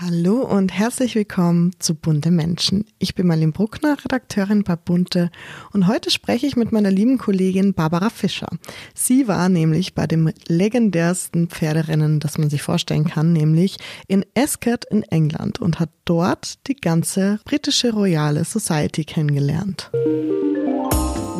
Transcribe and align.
Hallo 0.00 0.42
und 0.42 0.72
herzlich 0.72 1.16
willkommen 1.16 1.72
zu 1.80 1.96
Bunte 1.96 2.30
Menschen. 2.30 2.84
Ich 3.00 3.16
bin 3.16 3.26
Marlene 3.26 3.50
Bruckner, 3.50 3.96
Redakteurin 4.04 4.62
bei 4.62 4.76
Bunte 4.76 5.28
und 5.72 5.88
heute 5.88 6.12
spreche 6.12 6.46
ich 6.46 6.54
mit 6.54 6.70
meiner 6.70 6.92
lieben 6.92 7.18
Kollegin 7.18 7.74
Barbara 7.74 8.08
Fischer. 8.08 8.46
Sie 8.94 9.26
war 9.26 9.48
nämlich 9.48 9.96
bei 9.96 10.06
dem 10.06 10.30
legendärsten 10.46 11.48
Pferderennen, 11.48 12.20
das 12.20 12.38
man 12.38 12.48
sich 12.48 12.62
vorstellen 12.62 13.08
kann, 13.08 13.32
nämlich 13.32 13.78
in 14.06 14.24
Ascot 14.36 14.84
in 14.84 15.02
England 15.02 15.60
und 15.60 15.80
hat 15.80 15.90
dort 16.04 16.64
die 16.68 16.76
ganze 16.76 17.40
britische 17.44 17.92
Royale 17.92 18.44
Society 18.44 19.02
kennengelernt. 19.02 19.90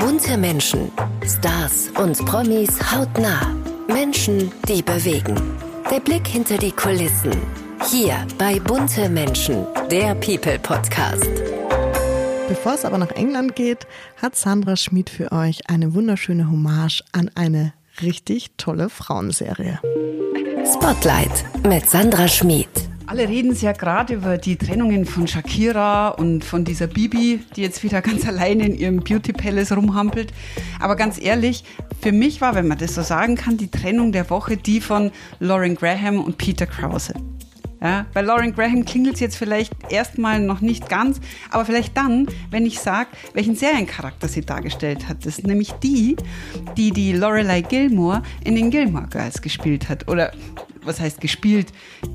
Bunte 0.00 0.36
Menschen, 0.36 0.90
Stars 1.24 1.90
und 1.96 2.18
Promis 2.26 2.70
hautnah. 2.90 3.54
Menschen, 3.86 4.50
die 4.68 4.82
bewegen. 4.82 5.36
Der 5.92 6.00
Blick 6.00 6.26
hinter 6.26 6.58
die 6.58 6.72
Kulissen 6.72 7.30
hier 7.86 8.26
bei 8.38 8.58
Bunte 8.58 9.08
Menschen, 9.08 9.66
der 9.90 10.14
People 10.16 10.58
Podcast. 10.58 11.30
Bevor 12.48 12.74
es 12.74 12.84
aber 12.84 12.98
nach 12.98 13.12
England 13.12 13.56
geht, 13.56 13.86
hat 14.20 14.36
Sandra 14.36 14.76
Schmid 14.76 15.08
für 15.08 15.32
euch 15.32 15.68
eine 15.70 15.94
wunderschöne 15.94 16.50
Hommage 16.50 17.02
an 17.12 17.30
eine 17.34 17.72
richtig 18.02 18.50
tolle 18.56 18.90
Frauenserie. 18.90 19.80
Spotlight 20.64 21.44
mit 21.66 21.88
Sandra 21.88 22.28
Schmid. 22.28 22.68
Alle 23.06 23.26
reden 23.26 23.56
ja 23.58 23.72
gerade 23.72 24.14
über 24.14 24.36
die 24.36 24.56
Trennungen 24.56 25.06
von 25.06 25.26
Shakira 25.26 26.08
und 26.08 26.44
von 26.44 26.66
dieser 26.66 26.88
Bibi, 26.88 27.40
die 27.56 27.62
jetzt 27.62 27.82
wieder 27.82 28.02
ganz 28.02 28.26
alleine 28.26 28.66
in 28.66 28.74
ihrem 28.76 29.00
Beauty 29.00 29.32
Palace 29.32 29.72
rumhampelt. 29.72 30.32
Aber 30.78 30.94
ganz 30.94 31.18
ehrlich, 31.18 31.64
für 32.02 32.12
mich 32.12 32.42
war, 32.42 32.54
wenn 32.54 32.68
man 32.68 32.76
das 32.76 32.96
so 32.96 33.02
sagen 33.02 33.34
kann, 33.34 33.56
die 33.56 33.70
Trennung 33.70 34.12
der 34.12 34.28
Woche 34.28 34.58
die 34.58 34.82
von 34.82 35.10
Lauren 35.40 35.74
Graham 35.74 36.22
und 36.22 36.36
Peter 36.36 36.66
Krause. 36.66 37.14
Ja, 37.80 38.06
bei 38.12 38.22
Lauren 38.22 38.54
Graham 38.54 38.84
klingelt 38.84 39.14
es 39.14 39.20
jetzt 39.20 39.36
vielleicht 39.36 39.72
erstmal 39.90 40.40
noch 40.40 40.60
nicht 40.60 40.88
ganz, 40.88 41.20
aber 41.50 41.64
vielleicht 41.64 41.96
dann, 41.96 42.26
wenn 42.50 42.66
ich 42.66 42.80
sage, 42.80 43.08
welchen 43.34 43.54
Seriencharakter 43.54 44.26
sie 44.26 44.40
dargestellt 44.40 45.08
hat. 45.08 45.24
Das 45.24 45.38
ist 45.38 45.46
nämlich 45.46 45.72
die, 45.74 46.16
die 46.76 46.90
die 46.90 47.12
Lorelei 47.12 47.60
Gilmore 47.60 48.22
in 48.44 48.56
den 48.56 48.70
Gilmore 48.70 49.06
Girls 49.08 49.40
gespielt 49.42 49.88
hat. 49.88 50.08
Oder 50.08 50.32
was 50.88 51.00
heißt 51.00 51.20
gespielt, 51.20 51.68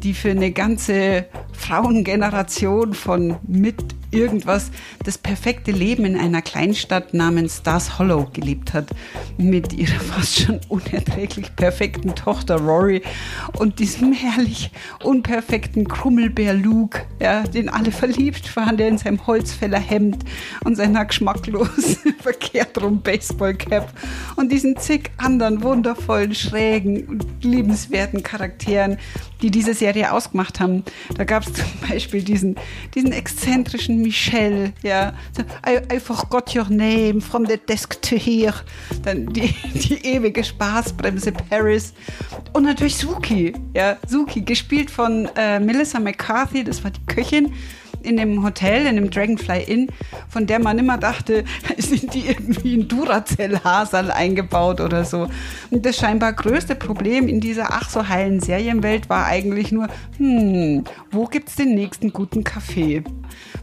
die 0.03 0.13
für 0.13 0.31
eine 0.31 0.51
ganze 0.51 1.27
Frauengeneration 1.53 2.93
von 2.93 3.37
mit 3.47 3.95
irgendwas 4.13 4.71
das 5.03 5.17
perfekte 5.17 5.71
Leben 5.71 6.05
in 6.05 6.17
einer 6.17 6.41
Kleinstadt 6.41 7.13
namens 7.13 7.57
Stars 7.57 7.97
Hollow 7.99 8.29
gelebt 8.31 8.73
hat. 8.73 8.89
Mit 9.37 9.73
ihrer 9.73 9.99
fast 9.99 10.39
schon 10.39 10.61
unerträglich 10.69 11.55
perfekten 11.55 12.15
Tochter 12.15 12.57
Rory 12.57 13.01
und 13.57 13.79
diesem 13.79 14.13
herrlich 14.13 14.71
unperfekten 15.03 15.87
Krummelbär 15.87 16.53
Luke, 16.53 17.01
ja, 17.19 17.43
den 17.43 17.69
alle 17.69 17.91
verliebt 17.91 18.55
waren, 18.55 18.77
der 18.77 18.89
in 18.89 18.97
seinem 18.97 19.25
Holzfällerhemd 19.25 20.23
und 20.63 20.75
seiner 20.75 21.05
geschmacklos 21.05 21.97
verkehrt 22.19 22.81
rum 22.81 23.01
Baseballcap 23.01 23.91
und 24.35 24.51
diesen 24.51 24.77
zig 24.77 25.11
anderen 25.17 25.63
wundervollen, 25.63 26.35
schrägen 26.35 27.05
und 27.05 27.25
liebenswerten 27.43 28.23
Charakteren, 28.23 28.62
die 29.41 29.51
diese 29.51 29.73
Serie 29.73 30.11
ausgemacht 30.11 30.59
haben. 30.59 30.83
Da 31.15 31.23
gab 31.23 31.45
es 31.45 31.53
zum 31.53 31.65
Beispiel 31.89 32.23
diesen, 32.23 32.55
diesen 32.95 33.11
exzentrischen 33.11 34.01
Michelle, 34.01 34.73
ja, 34.81 35.13
I, 35.67 35.95
I 35.95 35.99
forgot 35.99 36.55
your 36.55 36.67
name 36.69 37.21
from 37.21 37.45
the 37.45 37.57
desk 37.57 38.01
to 38.01 38.15
here. 38.15 38.53
Dann 39.03 39.27
die, 39.27 39.53
die 39.73 40.05
ewige 40.05 40.43
Spaßbremse 40.43 41.31
Paris. 41.31 41.93
Und 42.53 42.63
natürlich 42.63 42.97
Suki, 42.97 43.53
ja, 43.73 43.97
Suki, 44.07 44.41
gespielt 44.41 44.91
von 44.91 45.29
äh, 45.35 45.59
Melissa 45.59 45.99
McCarthy, 45.99 46.63
das 46.63 46.83
war 46.83 46.91
die 46.91 47.05
Köchin 47.05 47.53
in 48.03 48.17
dem 48.17 48.43
Hotel, 48.43 48.85
in 48.85 48.95
dem 48.95 49.09
Dragonfly 49.09 49.63
Inn, 49.63 49.87
von 50.29 50.45
der 50.45 50.59
man 50.59 50.77
immer 50.77 50.97
dachte, 50.97 51.43
sind 51.77 52.13
die 52.13 52.27
irgendwie 52.27 52.75
in 52.75 52.87
Duracell-Hasal 52.87 54.11
eingebaut 54.11 54.81
oder 54.81 55.05
so. 55.05 55.27
Und 55.71 55.85
das 55.85 55.97
scheinbar 55.97 56.33
größte 56.33 56.75
Problem 56.75 57.27
in 57.27 57.39
dieser 57.39 57.73
ach 57.73 57.89
so 57.89 58.07
heilen 58.07 58.39
Serienwelt 58.39 59.09
war 59.09 59.25
eigentlich 59.25 59.71
nur, 59.71 59.87
hm, 60.17 60.83
wo 61.11 61.25
gibt's 61.25 61.55
den 61.55 61.75
nächsten 61.75 62.11
guten 62.11 62.43
Kaffee? 62.43 63.03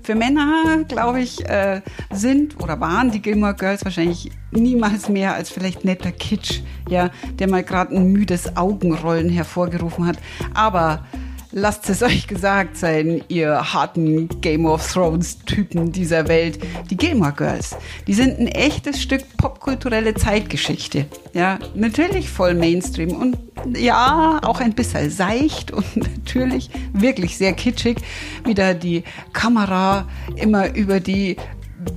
Für 0.03 0.15
Männer, 0.15 0.85
glaube 0.89 1.21
ich, 1.21 1.47
äh, 1.49 1.83
sind 2.11 2.61
oder 2.61 2.81
waren 2.81 3.11
die 3.11 3.23
Gilmore 3.23 3.55
Girls 3.55 3.85
wahrscheinlich 3.85 4.31
niemals 4.51 5.09
mehr 5.09 5.35
als 5.35 5.51
vielleicht 5.51 5.85
netter 5.85 6.13
Kitsch, 6.13 6.61
ja, 6.89 7.11
der 7.39 7.49
mal 7.49 7.63
gerade 7.63 7.95
ein 7.95 8.13
müdes 8.13 8.57
Augenrollen 8.57 9.29
hervorgerufen 9.29 10.07
hat. 10.07 10.17
Aber 10.55 11.05
Lasst 11.53 11.91
es 11.91 12.01
euch 12.03 12.29
gesagt 12.29 12.77
sein, 12.77 13.25
ihr 13.27 13.73
harten 13.73 14.29
Game 14.41 14.67
of 14.67 14.93
Thrones 14.93 15.39
Typen 15.45 15.91
dieser 15.91 16.29
Welt. 16.29 16.61
Die 16.91 16.97
Gilmore 16.97 17.33
Girls, 17.33 17.77
die 18.07 18.15
sind 18.15 18.39
ein 18.39 18.47
echtes 18.47 19.03
Stück 19.03 19.25
popkulturelle 19.37 20.15
Zeitgeschichte. 20.15 21.07
Ja, 21.33 21.59
natürlich 21.75 22.31
voll 22.31 22.55
Mainstream 22.55 23.11
und 23.11 23.37
ja, 23.77 24.39
auch 24.45 24.61
ein 24.61 24.75
bisschen 24.75 25.11
seicht 25.11 25.73
und 25.73 25.97
natürlich 25.97 26.71
wirklich 26.93 27.37
sehr 27.37 27.53
kitschig, 27.53 27.99
wie 28.45 28.55
da 28.55 28.73
die 28.73 29.03
Kamera 29.33 30.07
immer 30.37 30.73
über 30.77 31.01
die 31.01 31.37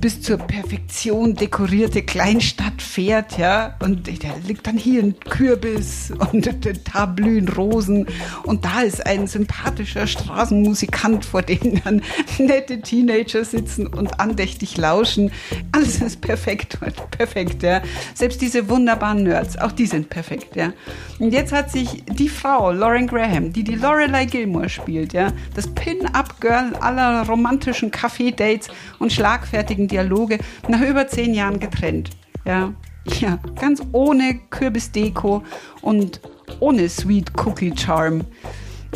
bis 0.00 0.22
zur 0.22 0.38
Perfektion 0.38 1.34
dekorierte 1.34 2.02
Kleinstadt 2.02 2.80
fährt, 2.80 3.36
ja, 3.36 3.76
und 3.80 4.08
da 4.08 4.28
liegt 4.46 4.66
dann 4.66 4.78
hier 4.78 5.02
ein 5.02 5.18
Kürbis 5.20 6.12
und 6.32 6.48
da 6.94 7.06
blühen 7.06 7.48
Rosen 7.48 8.06
und 8.44 8.64
da 8.64 8.80
ist 8.80 9.04
ein 9.04 9.26
sympathischer 9.26 10.06
Straßenmusikant, 10.06 11.24
vor 11.24 11.42
dem 11.42 11.82
dann 11.84 12.02
nette 12.38 12.80
Teenager 12.80 13.44
sitzen 13.44 13.86
und 13.86 14.20
andächtig 14.20 14.76
lauschen. 14.78 15.30
Alles 15.72 16.00
ist 16.00 16.20
perfekt, 16.22 16.78
perfekt, 17.10 17.62
ja. 17.62 17.82
Selbst 18.14 18.40
diese 18.40 18.68
wunderbaren 18.68 19.24
Nerds, 19.24 19.58
auch 19.58 19.72
die 19.72 19.86
sind 19.86 20.08
perfekt, 20.08 20.56
ja. 20.56 20.72
Und 21.18 21.32
jetzt 21.32 21.52
hat 21.52 21.70
sich 21.70 22.04
die 22.06 22.28
Frau, 22.28 22.72
Lauren 22.72 23.06
Graham, 23.06 23.52
die 23.52 23.64
die 23.64 23.74
Lorelei 23.74 24.24
Gilmore 24.24 24.68
spielt, 24.70 25.12
ja, 25.12 25.32
das 25.54 25.66
Pin-Up-Girl 25.66 26.74
aller 26.80 27.26
romantischen 27.26 27.90
Café-Dates 27.90 28.68
und 28.98 29.12
schlagfertig 29.12 29.73
großartigen 29.74 29.88
Dialoge 29.88 30.38
nach 30.68 30.80
über 30.80 31.06
zehn 31.06 31.34
Jahren 31.34 31.60
getrennt. 31.60 32.10
Ja, 32.44 32.72
ja, 33.20 33.38
ganz 33.60 33.82
ohne 33.92 34.40
Kürbisdeko 34.50 35.42
und 35.82 36.20
ohne 36.60 36.88
Sweet 36.88 37.32
Cookie 37.44 37.72
Charm. 37.76 38.22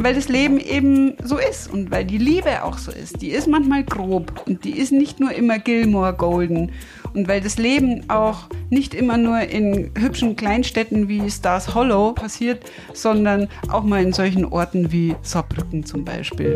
Weil 0.01 0.15
das 0.15 0.29
Leben 0.29 0.61
eben 0.61 1.15
so 1.25 1.39
ist 1.39 1.73
und 1.73 1.91
weil 1.91 2.05
die 2.05 2.19
Liebe 2.19 2.63
auch 2.63 2.79
so 2.79 2.93
ist. 2.93 3.21
Die 3.21 3.31
ist 3.31 3.49
manchmal 3.49 3.83
grob 3.83 4.45
und 4.47 4.65
die 4.65 4.79
ist 4.79 4.93
nicht 4.93 5.19
nur 5.19 5.33
immer 5.33 5.59
Gilmore 5.59 6.15
Golden. 6.15 6.71
Und 7.15 7.27
weil 7.27 7.41
das 7.41 7.59
Leben 7.59 8.09
auch 8.09 8.45
nicht 8.71 8.95
immer 8.95 9.17
nur 9.17 9.41
in 9.41 9.91
hübschen 9.99 10.37
Kleinstädten 10.37 11.09
wie 11.09 11.29
Stars 11.29 11.75
Hollow 11.75 12.13
passiert, 12.13 12.71
sondern 12.93 13.49
auch 13.71 13.83
mal 13.83 14.01
in 14.01 14.13
solchen 14.13 14.45
Orten 14.45 14.93
wie 14.93 15.17
Saarbrücken 15.23 15.85
zum 15.85 16.05
Beispiel. 16.05 16.55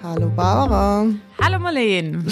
Hallo 0.00 0.30
Barbara. 0.36 1.06
Hallo 1.46 1.60
Marlene. 1.60 2.24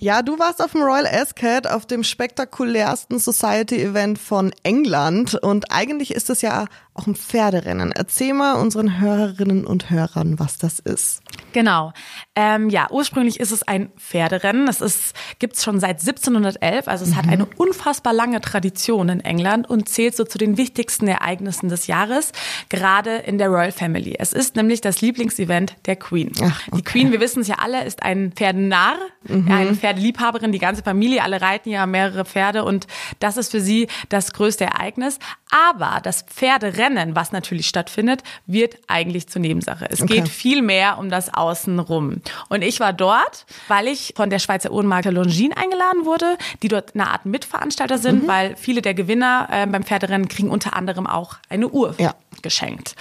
Ja, 0.00 0.22
du 0.22 0.38
warst 0.38 0.64
auf 0.64 0.72
dem 0.72 0.80
Royal 0.80 1.06
Ascot, 1.06 1.66
auf 1.66 1.84
dem 1.84 2.02
spektakulärsten 2.02 3.18
Society-Event 3.18 4.18
von 4.18 4.50
England. 4.62 5.34
Und 5.34 5.70
eigentlich 5.70 6.14
ist 6.14 6.30
es 6.30 6.40
ja 6.40 6.64
auch 6.94 7.06
ein 7.06 7.16
Pferderennen. 7.16 7.92
Erzähl 7.92 8.34
mal 8.34 8.54
unseren 8.54 9.00
Hörerinnen 9.00 9.66
und 9.66 9.90
Hörern, 9.90 10.38
was 10.38 10.58
das 10.58 10.78
ist. 10.78 11.22
Genau. 11.52 11.92
Ähm, 12.36 12.70
ja, 12.70 12.88
ursprünglich 12.90 13.40
ist 13.40 13.50
es 13.50 13.62
ein 13.62 13.90
Pferderennen. 13.96 14.68
Es 14.68 14.80
ist, 14.80 15.14
gibt's 15.38 15.64
schon 15.64 15.80
seit 15.80 16.00
1711. 16.00 16.86
Also 16.86 17.04
es 17.04 17.10
mhm. 17.10 17.16
hat 17.16 17.28
eine 17.28 17.46
unfassbar 17.56 18.12
lange 18.12 18.40
Tradition 18.40 19.08
in 19.08 19.20
England 19.20 19.68
und 19.68 19.88
zählt 19.88 20.16
so 20.16 20.24
zu 20.24 20.38
den 20.38 20.56
wichtigsten 20.56 21.08
Ereignissen 21.08 21.68
des 21.68 21.88
Jahres, 21.88 22.32
gerade 22.68 23.16
in 23.16 23.38
der 23.38 23.48
Royal 23.48 23.72
Family. 23.72 24.14
Es 24.18 24.32
ist 24.32 24.54
nämlich 24.54 24.80
das 24.80 25.00
Lieblingsevent 25.00 25.76
der 25.86 25.96
Queen. 25.96 26.32
Ach, 26.42 26.60
okay. 26.68 26.76
Die 26.76 26.82
Queen, 26.82 27.12
wir 27.12 27.20
wissen 27.20 27.40
es 27.40 27.48
ja 27.48 27.56
alle, 27.58 27.84
ist 27.84 28.02
ein 28.02 28.32
Pferd 28.32 28.52
Pferdenarr, 28.52 28.98
mhm. 29.28 29.50
eine 29.50 29.74
Pferdeliebhaberin, 29.74 30.52
die 30.52 30.58
ganze 30.58 30.82
Familie, 30.82 31.22
alle 31.22 31.40
reiten 31.40 31.70
ja 31.70 31.86
mehrere 31.86 32.24
Pferde 32.24 32.64
und 32.64 32.86
das 33.18 33.36
ist 33.36 33.50
für 33.50 33.60
sie 33.60 33.88
das 34.08 34.32
größte 34.32 34.64
Ereignis. 34.64 35.18
Aber 35.50 36.00
das 36.02 36.22
Pferderennen, 36.22 36.72
was 37.14 37.32
natürlich 37.32 37.66
stattfindet, 37.66 38.22
wird 38.46 38.76
eigentlich 38.86 39.28
zur 39.28 39.40
Nebensache. 39.40 39.86
Es 39.90 40.02
okay. 40.02 40.14
geht 40.14 40.28
viel 40.28 40.62
mehr 40.62 40.98
um 40.98 41.10
das 41.10 41.32
Außenrum. 41.32 42.20
Und 42.48 42.62
ich 42.62 42.80
war 42.80 42.92
dort, 42.92 43.46
weil 43.68 43.88
ich 43.88 44.14
von 44.16 44.30
der 44.30 44.38
Schweizer 44.38 44.72
Uhrenmarke 44.72 45.10
Longines 45.10 45.56
eingeladen 45.56 46.04
wurde, 46.04 46.36
die 46.62 46.68
dort 46.68 46.94
eine 46.94 47.08
Art 47.08 47.26
Mitveranstalter 47.26 47.98
sind, 47.98 48.24
mhm. 48.24 48.28
weil 48.28 48.56
viele 48.56 48.82
der 48.82 48.94
Gewinner 48.94 49.48
äh, 49.50 49.66
beim 49.66 49.82
Pferderennen 49.82 50.28
kriegen 50.28 50.50
unter 50.50 50.74
anderem 50.74 51.06
auch 51.06 51.36
eine 51.48 51.68
Uhr. 51.68 51.94
Ja 51.98 52.14
geschenkt. 52.40 52.96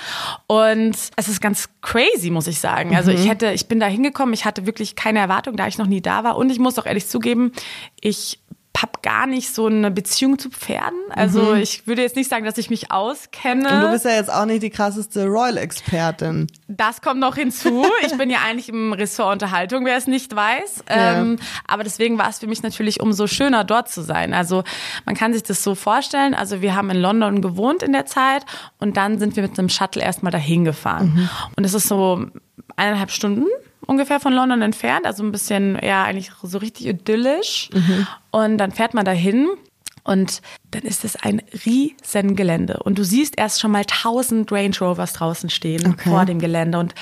Und 0.47 0.95
es 1.15 1.27
ist 1.27 1.41
ganz 1.41 1.69
crazy, 1.81 2.29
muss 2.29 2.47
ich 2.47 2.59
sagen. 2.59 2.95
Also 2.95 3.11
ich 3.11 3.23
mhm. 3.23 3.29
hätte, 3.29 3.51
ich 3.53 3.67
bin 3.67 3.79
da 3.79 3.87
hingekommen, 3.87 4.33
ich 4.33 4.45
hatte 4.45 4.65
wirklich 4.65 4.95
keine 4.95 5.19
Erwartung, 5.19 5.55
da 5.55 5.67
ich 5.67 5.77
noch 5.77 5.87
nie 5.87 6.01
da 6.01 6.23
war. 6.23 6.37
Und 6.37 6.49
ich 6.51 6.59
muss 6.59 6.77
auch 6.77 6.85
ehrlich 6.85 7.07
zugeben, 7.07 7.51
ich 7.99 8.39
habe 8.79 8.93
gar 9.01 9.27
nicht 9.27 9.53
so 9.53 9.67
eine 9.67 9.91
Beziehung 9.91 10.39
zu 10.39 10.49
Pferden. 10.49 10.99
Also 11.09 11.41
mhm. 11.41 11.61
ich 11.61 11.87
würde 11.87 12.01
jetzt 12.01 12.15
nicht 12.15 12.29
sagen, 12.29 12.45
dass 12.45 12.57
ich 12.57 12.69
mich 12.69 12.91
auskenne. 12.91 13.69
Und 13.69 13.81
du 13.81 13.91
bist 13.91 14.05
ja 14.05 14.11
jetzt 14.11 14.31
auch 14.31 14.45
nicht 14.45 14.63
die 14.63 14.69
krasseste 14.69 15.25
Royal-Expertin. 15.25 16.47
Das 16.67 17.01
kommt 17.01 17.19
noch 17.19 17.35
hinzu. 17.35 17.85
Ich 18.03 18.17
bin 18.17 18.29
ja 18.29 18.39
eigentlich 18.47 18.69
im 18.69 18.93
Ressort 18.93 19.33
Unterhaltung, 19.33 19.85
wer 19.85 19.95
es 19.95 20.07
nicht 20.07 20.35
weiß. 20.35 20.85
Ja. 20.89 21.21
Ähm, 21.21 21.37
aber 21.67 21.83
deswegen 21.83 22.17
war 22.17 22.29
es 22.29 22.39
für 22.39 22.47
mich 22.47 22.63
natürlich 22.63 22.99
umso 22.99 23.27
schöner, 23.27 23.63
dort 23.63 23.89
zu 23.89 24.01
sein. 24.01 24.33
Also 24.33 24.63
man 25.05 25.15
kann 25.15 25.33
sich 25.33 25.43
das 25.43 25.63
so 25.63 25.75
vorstellen. 25.75 26.33
Also 26.33 26.61
wir 26.61 26.75
haben 26.75 26.89
in 26.89 26.97
London 26.97 27.41
gewohnt 27.41 27.83
in 27.83 27.93
der 27.93 28.05
Zeit 28.05 28.45
und 28.79 28.97
dann 28.97 29.19
sind 29.19 29.35
wir 29.35 29.43
mit 29.43 29.57
einem 29.57 29.69
Shuttle 29.69 30.01
erstmal 30.01 30.31
dahin 30.31 30.65
gefahren. 30.65 31.13
Mhm. 31.15 31.29
Und 31.55 31.63
es 31.63 31.73
ist 31.73 31.87
so 31.87 32.25
eineinhalb 32.75 33.11
Stunden 33.11 33.45
ungefähr 33.91 34.21
von 34.21 34.33
London 34.33 34.61
entfernt, 34.61 35.05
also 35.05 35.21
ein 35.21 35.31
bisschen, 35.33 35.77
ja, 35.83 36.03
eigentlich 36.03 36.31
so 36.41 36.57
richtig 36.57 36.87
idyllisch. 36.87 37.69
Mhm. 37.73 38.07
Und 38.31 38.57
dann 38.57 38.71
fährt 38.71 38.93
man 38.93 39.03
dahin 39.03 39.49
und 40.03 40.41
dann 40.71 40.83
ist 40.83 41.03
es 41.03 41.17
ein 41.17 41.41
riesen 41.65 42.37
Gelände. 42.37 42.79
Und 42.83 42.97
du 42.97 43.03
siehst 43.03 43.37
erst 43.37 43.59
schon 43.59 43.71
mal 43.71 43.83
tausend 43.85 44.49
Range 44.51 44.75
Rovers 44.79 45.13
draußen 45.13 45.49
stehen 45.49 45.85
okay. 45.91 46.09
vor 46.09 46.25
dem 46.25 46.39
Gelände 46.39 46.79
und 46.79 46.95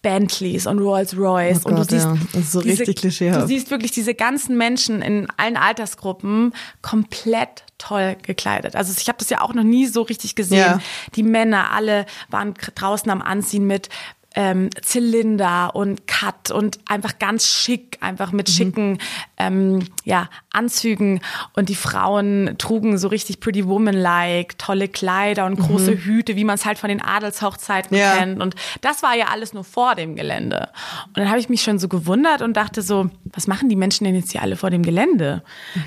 Bentleys 0.00 0.68
und 0.68 0.78
Rolls 0.78 1.16
Royce. 1.16 1.62
Oh 1.64 1.70
und 1.70 1.74
Gott, 1.74 1.90
du 1.90 1.96
siehst, 1.96 2.06
ja. 2.06 2.16
das 2.32 2.42
ist 2.42 2.52
so 2.52 2.60
diese, 2.60 2.80
richtig 2.82 2.96
klischeehaft. 2.96 3.42
Du 3.42 3.46
siehst 3.48 3.70
wirklich 3.72 3.90
diese 3.90 4.14
ganzen 4.14 4.56
Menschen 4.56 5.02
in 5.02 5.26
allen 5.36 5.56
Altersgruppen 5.56 6.52
komplett 6.82 7.64
toll 7.78 8.16
gekleidet. 8.22 8.76
Also 8.76 8.94
ich 8.96 9.08
habe 9.08 9.18
das 9.18 9.28
ja 9.28 9.40
auch 9.40 9.54
noch 9.54 9.64
nie 9.64 9.86
so 9.86 10.02
richtig 10.02 10.36
gesehen. 10.36 10.58
Ja. 10.58 10.80
Die 11.16 11.24
Männer 11.24 11.72
alle 11.72 12.06
waren 12.30 12.54
draußen 12.54 13.10
am 13.10 13.22
Anziehen 13.22 13.66
mit 13.66 13.88
ähm, 14.34 14.70
Zylinder 14.82 15.74
und 15.74 16.06
Cut 16.06 16.50
und 16.50 16.78
einfach 16.86 17.18
ganz 17.18 17.46
schick, 17.46 17.98
einfach 18.00 18.30
mit 18.32 18.48
mhm. 18.48 18.52
schicken 18.52 18.98
ähm, 19.36 19.86
ja, 20.04 20.28
Anzügen. 20.52 21.20
Und 21.54 21.68
die 21.68 21.74
Frauen 21.74 22.54
trugen 22.58 22.98
so 22.98 23.08
richtig 23.08 23.40
Pretty 23.40 23.66
Woman-like, 23.66 24.58
tolle 24.58 24.88
Kleider 24.88 25.46
und 25.46 25.56
große 25.58 25.92
mhm. 25.92 25.98
Hüte, 25.98 26.36
wie 26.36 26.44
man 26.44 26.56
es 26.56 26.66
halt 26.66 26.78
von 26.78 26.88
den 26.88 27.02
Adelshochzeiten 27.02 27.96
ja. 27.96 28.16
kennt. 28.16 28.40
Und 28.40 28.54
das 28.80 29.02
war 29.02 29.16
ja 29.16 29.26
alles 29.26 29.54
nur 29.54 29.64
vor 29.64 29.94
dem 29.94 30.14
Gelände. 30.14 30.68
Und 31.08 31.16
dann 31.16 31.30
habe 31.30 31.40
ich 31.40 31.48
mich 31.48 31.62
schon 31.62 31.78
so 31.78 31.88
gewundert 31.88 32.42
und 32.42 32.56
dachte 32.56 32.82
so, 32.82 33.10
was 33.24 33.46
machen 33.46 33.68
die 33.68 33.76
Menschen 33.76 34.04
denn 34.04 34.14
jetzt 34.14 34.32
hier 34.32 34.42
alle 34.42 34.56
vor 34.56 34.70
dem 34.70 34.82
Gelände? 34.82 35.42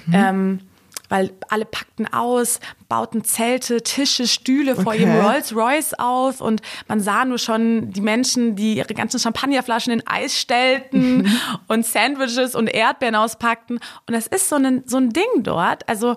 Mhm. 0.07 0.13
Ähm, 0.13 0.59
weil 1.11 1.33
alle 1.49 1.65
packten 1.65 2.11
aus, 2.11 2.61
bauten 2.87 3.25
Zelte, 3.25 3.83
Tische, 3.83 4.27
Stühle 4.27 4.71
okay. 4.71 4.83
vor 4.83 4.95
ihrem 4.95 5.19
Rolls 5.19 5.53
Royce 5.53 5.93
auf 5.95 6.39
und 6.39 6.61
man 6.87 7.01
sah 7.01 7.25
nur 7.25 7.37
schon 7.37 7.91
die 7.91 7.99
Menschen, 7.99 8.55
die 8.55 8.75
ihre 8.75 8.93
ganzen 8.93 9.19
Champagnerflaschen 9.19 9.91
in 9.91 10.07
Eis 10.07 10.39
stellten 10.39 11.29
und 11.67 11.85
Sandwiches 11.85 12.55
und 12.55 12.67
Erdbeeren 12.67 13.15
auspackten. 13.15 13.79
Und 14.07 14.13
das 14.13 14.25
ist 14.25 14.47
so 14.47 14.55
ein, 14.55 14.83
so 14.85 14.97
ein 14.97 15.09
Ding 15.09 15.43
dort. 15.43 15.87
Also 15.89 16.15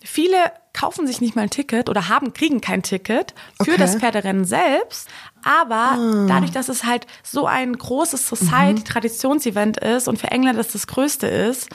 viele 0.00 0.36
kaufen 0.72 1.08
sich 1.08 1.20
nicht 1.20 1.34
mal 1.34 1.42
ein 1.42 1.50
Ticket 1.50 1.88
oder 1.88 2.08
haben, 2.08 2.32
kriegen 2.32 2.60
kein 2.60 2.84
Ticket 2.84 3.34
für 3.60 3.72
okay. 3.72 3.78
das 3.78 3.96
Pferderennen 3.96 4.44
selbst. 4.44 5.08
Aber 5.46 5.92
ah. 5.96 6.26
dadurch, 6.26 6.50
dass 6.50 6.68
es 6.68 6.84
halt 6.84 7.06
so 7.22 7.46
ein 7.46 7.78
großes 7.78 8.28
Society-Traditionsevent 8.28 9.80
mhm. 9.80 9.88
ist 9.88 10.08
und 10.08 10.18
für 10.18 10.26
Engländer 10.28 10.62
das 10.62 10.72
das 10.72 10.88
größte 10.88 11.28
ist, 11.28 11.68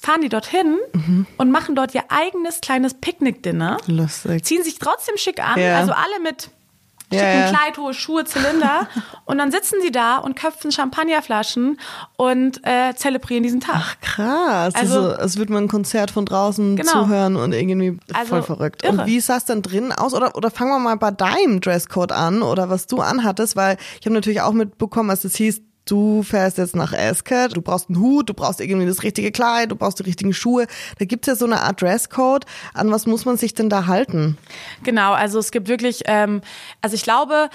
fahren 0.00 0.20
die 0.20 0.28
dorthin 0.28 0.78
mhm. 0.92 1.26
und 1.36 1.50
machen 1.50 1.74
dort 1.74 1.92
ihr 1.94 2.04
eigenes 2.08 2.60
kleines 2.60 2.94
Picknick-Dinner. 2.94 3.78
Lustig. 3.88 4.44
Ziehen 4.44 4.62
sich 4.62 4.78
trotzdem 4.78 5.16
schick 5.16 5.42
an, 5.44 5.58
ja. 5.58 5.76
also 5.76 5.92
alle 5.92 6.20
mit 6.22 6.50
schicken 7.12 7.24
ja, 7.24 7.46
ja. 7.46 7.48
Kleid, 7.48 7.78
hohe 7.78 7.94
Schuhe, 7.94 8.24
Zylinder. 8.24 8.88
und 9.24 9.38
dann 9.38 9.50
sitzen 9.50 9.76
sie 9.82 9.90
da 9.90 10.18
und 10.18 10.36
köpfen 10.36 10.72
Champagnerflaschen 10.72 11.78
und 12.16 12.60
äh, 12.64 12.94
zelebrieren 12.94 13.42
diesen 13.42 13.60
Tag. 13.60 13.76
Ach 13.76 14.00
krass. 14.00 14.74
Also, 14.74 15.00
also 15.00 15.16
als 15.16 15.36
würde 15.36 15.52
man 15.52 15.64
ein 15.64 15.68
Konzert 15.68 16.10
von 16.10 16.26
draußen 16.26 16.76
genau. 16.76 16.92
zuhören 17.04 17.36
und 17.36 17.52
irgendwie 17.52 17.98
also, 18.12 18.30
voll 18.30 18.42
verrückt. 18.42 18.82
Irre. 18.84 18.92
Und 18.92 19.06
wie 19.06 19.20
sah 19.20 19.36
es 19.36 19.44
dann 19.44 19.62
drinnen 19.62 19.92
aus? 19.92 20.14
Oder, 20.14 20.34
oder 20.36 20.50
fangen 20.50 20.70
wir 20.70 20.78
mal 20.78 20.96
bei 20.96 21.10
deinem 21.10 21.60
Dresscode 21.60 22.12
an 22.12 22.42
oder 22.42 22.70
was 22.70 22.86
du 22.86 23.00
anhattest, 23.00 23.56
weil 23.56 23.76
ich 24.00 24.06
habe 24.06 24.14
natürlich 24.14 24.40
auch 24.40 24.52
mitbekommen, 24.52 25.10
als 25.10 25.24
es 25.24 25.36
hieß, 25.36 25.62
du 25.86 26.22
fährst 26.22 26.58
jetzt 26.58 26.76
nach 26.76 26.92
Ascot, 26.92 27.56
du 27.56 27.62
brauchst 27.62 27.88
einen 27.88 27.98
Hut, 28.00 28.28
du 28.28 28.34
brauchst 28.34 28.60
irgendwie 28.60 28.86
das 28.86 29.02
richtige 29.02 29.32
Kleid, 29.32 29.70
du 29.70 29.76
brauchst 29.76 29.98
die 29.98 30.02
richtigen 30.02 30.34
Schuhe. 30.34 30.66
Da 30.98 31.04
gibt's 31.04 31.26
ja 31.26 31.34
so 31.34 31.46
eine 31.46 31.62
Art 31.62 31.80
Dresscode. 31.80 32.44
An 32.74 32.90
was 32.90 33.06
muss 33.06 33.24
man 33.24 33.36
sich 33.36 33.54
denn 33.54 33.70
da 33.70 33.86
halten? 33.86 34.36
Genau, 34.82 35.12
also 35.12 35.38
es 35.38 35.50
gibt 35.50 35.68
wirklich, 35.68 36.02
ähm, 36.06 36.42
also 36.82 36.94
ich 36.94 37.02
glaube, 37.02 37.48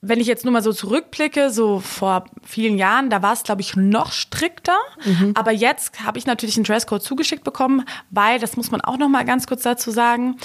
wenn 0.00 0.20
ich 0.20 0.28
jetzt 0.28 0.44
nur 0.44 0.52
mal 0.52 0.62
so 0.62 0.72
zurückblicke, 0.72 1.50
so 1.50 1.80
vor 1.80 2.26
vielen 2.44 2.78
Jahren, 2.78 3.10
da 3.10 3.22
war 3.22 3.32
es, 3.32 3.42
glaube 3.42 3.62
ich, 3.62 3.74
noch 3.74 4.12
strikter. 4.12 4.78
Mhm. 5.04 5.32
Aber 5.34 5.50
jetzt 5.50 6.04
habe 6.04 6.18
ich 6.18 6.26
natürlich 6.26 6.56
einen 6.56 6.64
Dresscode 6.64 7.02
zugeschickt 7.02 7.42
bekommen, 7.42 7.84
weil, 8.10 8.38
das 8.38 8.56
muss 8.56 8.70
man 8.70 8.80
auch 8.80 8.96
noch 8.96 9.08
mal 9.08 9.24
ganz 9.24 9.46
kurz 9.48 9.62
dazu 9.62 9.90
sagen, 9.90 10.36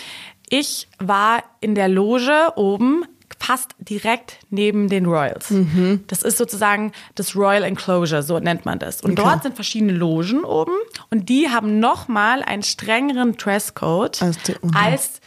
ich 0.50 0.88
war 1.00 1.44
in 1.62 1.76
der 1.76 1.88
Loge 1.88 2.54
oben 2.56 3.06
fast 3.44 3.76
direkt 3.78 4.40
neben 4.50 4.88
den 4.88 5.06
Royals. 5.06 5.50
Mhm. 5.50 6.04
Das 6.08 6.24
ist 6.24 6.38
sozusagen 6.38 6.94
das 7.16 7.36
Royal 7.36 7.64
Enclosure, 7.64 8.24
so 8.24 8.40
nennt 8.40 8.66
man 8.66 8.80
das. 8.80 9.02
Und 9.02 9.12
okay. 9.12 9.22
dort 9.22 9.44
sind 9.44 9.56
verschiedene 9.56 9.92
Logen 9.92 10.44
oben 10.44 10.74
und 11.10 11.28
die 11.28 11.50
haben 11.50 11.80
nochmal 11.80 12.42
einen 12.42 12.64
strengeren 12.64 13.36
Dresscode 13.36 14.22
als 14.22 14.38
die, 14.44 14.56
als 14.74 15.20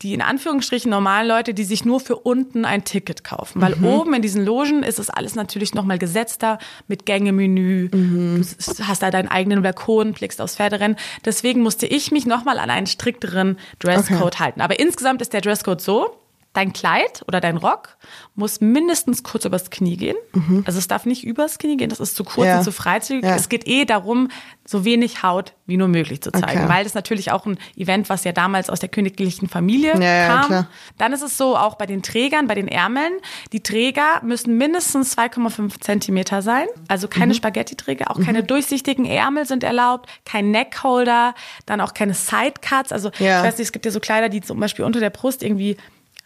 die 0.00 0.14
in 0.14 0.22
Anführungsstrichen 0.22 0.90
normalen 0.90 1.28
Leute, 1.28 1.54
die 1.54 1.64
sich 1.64 1.84
nur 1.84 2.00
für 2.00 2.16
unten 2.16 2.64
ein 2.64 2.84
Ticket 2.84 3.24
kaufen. 3.24 3.60
Weil 3.60 3.76
mhm. 3.76 3.84
oben 3.84 4.14
in 4.14 4.22
diesen 4.22 4.44
Logen 4.44 4.82
ist 4.82 4.98
es 4.98 5.10
alles 5.10 5.34
natürlich 5.34 5.74
nochmal 5.74 5.98
gesetzter 5.98 6.58
mit 6.88 7.06
Gängemenü. 7.06 7.90
Mhm. 7.92 8.46
Du 8.76 8.86
hast 8.86 9.02
da 9.02 9.10
deinen 9.10 9.28
eigenen 9.28 9.62
Balkon, 9.62 10.12
blickst 10.12 10.40
aufs 10.40 10.56
Pferderennen. 10.56 10.96
Deswegen 11.24 11.62
musste 11.62 11.86
ich 11.86 12.10
mich 12.10 12.26
nochmal 12.26 12.58
an 12.58 12.70
einen 12.70 12.86
strikteren 12.86 13.58
Dresscode 13.78 14.22
okay. 14.22 14.38
halten. 14.38 14.60
Aber 14.62 14.78
insgesamt 14.78 15.22
ist 15.22 15.32
der 15.32 15.40
Dresscode 15.40 15.80
so, 15.80 16.23
dein 16.54 16.72
Kleid 16.72 17.24
oder 17.28 17.40
dein 17.40 17.58
Rock 17.58 17.96
muss 18.34 18.60
mindestens 18.60 19.22
kurz 19.22 19.44
übers 19.44 19.70
Knie 19.70 19.96
gehen. 19.96 20.16
Mhm. 20.32 20.62
Also 20.66 20.78
es 20.78 20.88
darf 20.88 21.04
nicht 21.04 21.24
übers 21.24 21.58
Knie 21.58 21.76
gehen, 21.76 21.90
das 21.90 22.00
ist 22.00 22.16
zu 22.16 22.24
kurz 22.24 22.46
ja. 22.46 22.58
und 22.58 22.64
zu 22.64 22.72
freizügig. 22.72 23.24
Ja. 23.24 23.36
Es 23.36 23.48
geht 23.48 23.66
eh 23.66 23.84
darum, 23.84 24.28
so 24.64 24.84
wenig 24.84 25.22
Haut 25.22 25.52
wie 25.66 25.76
nur 25.76 25.88
möglich 25.88 26.20
zu 26.22 26.30
zeigen, 26.30 26.64
okay. 26.64 26.68
weil 26.68 26.84
das 26.84 26.94
natürlich 26.94 27.32
auch 27.32 27.44
ein 27.46 27.58
Event, 27.76 28.08
was 28.08 28.24
ja 28.24 28.32
damals 28.32 28.70
aus 28.70 28.80
der 28.80 28.88
königlichen 28.88 29.48
Familie 29.48 30.00
ja, 30.00 30.42
kam. 30.42 30.66
Dann 30.96 31.12
ist 31.12 31.22
es 31.22 31.36
so, 31.36 31.56
auch 31.56 31.74
bei 31.74 31.86
den 31.86 32.02
Trägern, 32.02 32.46
bei 32.46 32.54
den 32.54 32.68
Ärmeln, 32.68 33.12
die 33.52 33.62
Träger 33.62 34.20
müssen 34.22 34.56
mindestens 34.56 35.16
2,5 35.16 35.80
Zentimeter 35.80 36.40
sein, 36.40 36.66
also 36.88 37.08
keine 37.08 37.32
mhm. 37.32 37.38
Spaghetti-Träger, 37.38 38.10
auch 38.10 38.18
mhm. 38.18 38.26
keine 38.26 38.42
durchsichtigen 38.42 39.06
Ärmel 39.06 39.46
sind 39.46 39.64
erlaubt, 39.64 40.08
kein 40.24 40.50
Neckholder, 40.50 41.34
dann 41.66 41.80
auch 41.80 41.94
keine 41.94 42.14
Sidecuts. 42.14 42.92
Also 42.92 43.10
ich 43.14 43.20
weiß 43.20 43.58
nicht, 43.58 43.66
es 43.66 43.72
gibt 43.72 43.86
ja 43.86 43.90
so 43.90 44.00
Kleider, 44.00 44.28
die 44.28 44.40
zum 44.40 44.60
Beispiel 44.60 44.84
unter 44.84 45.00
der 45.00 45.10
Brust 45.10 45.42
irgendwie 45.42 45.76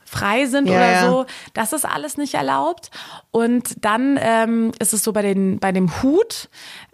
frei 0.09 0.47
sind 0.47 0.69
ja, 0.69 0.75
oder 0.75 0.93
ja. 0.93 1.11
so. 1.11 1.27
Das 1.55 1.73
ist 1.73 1.85
alles 1.85 2.17
nicht 2.17 2.35
erlaubt. 2.35 2.91
Und 3.31 3.85
dann 3.85 4.19
ähm, 4.21 4.73
ist 4.79 4.93
es 4.93 5.05
so 5.05 5.13
bei, 5.13 5.23
den, 5.23 5.59
bei 5.59 5.73
dem 5.73 6.03
Hut. 6.03 6.49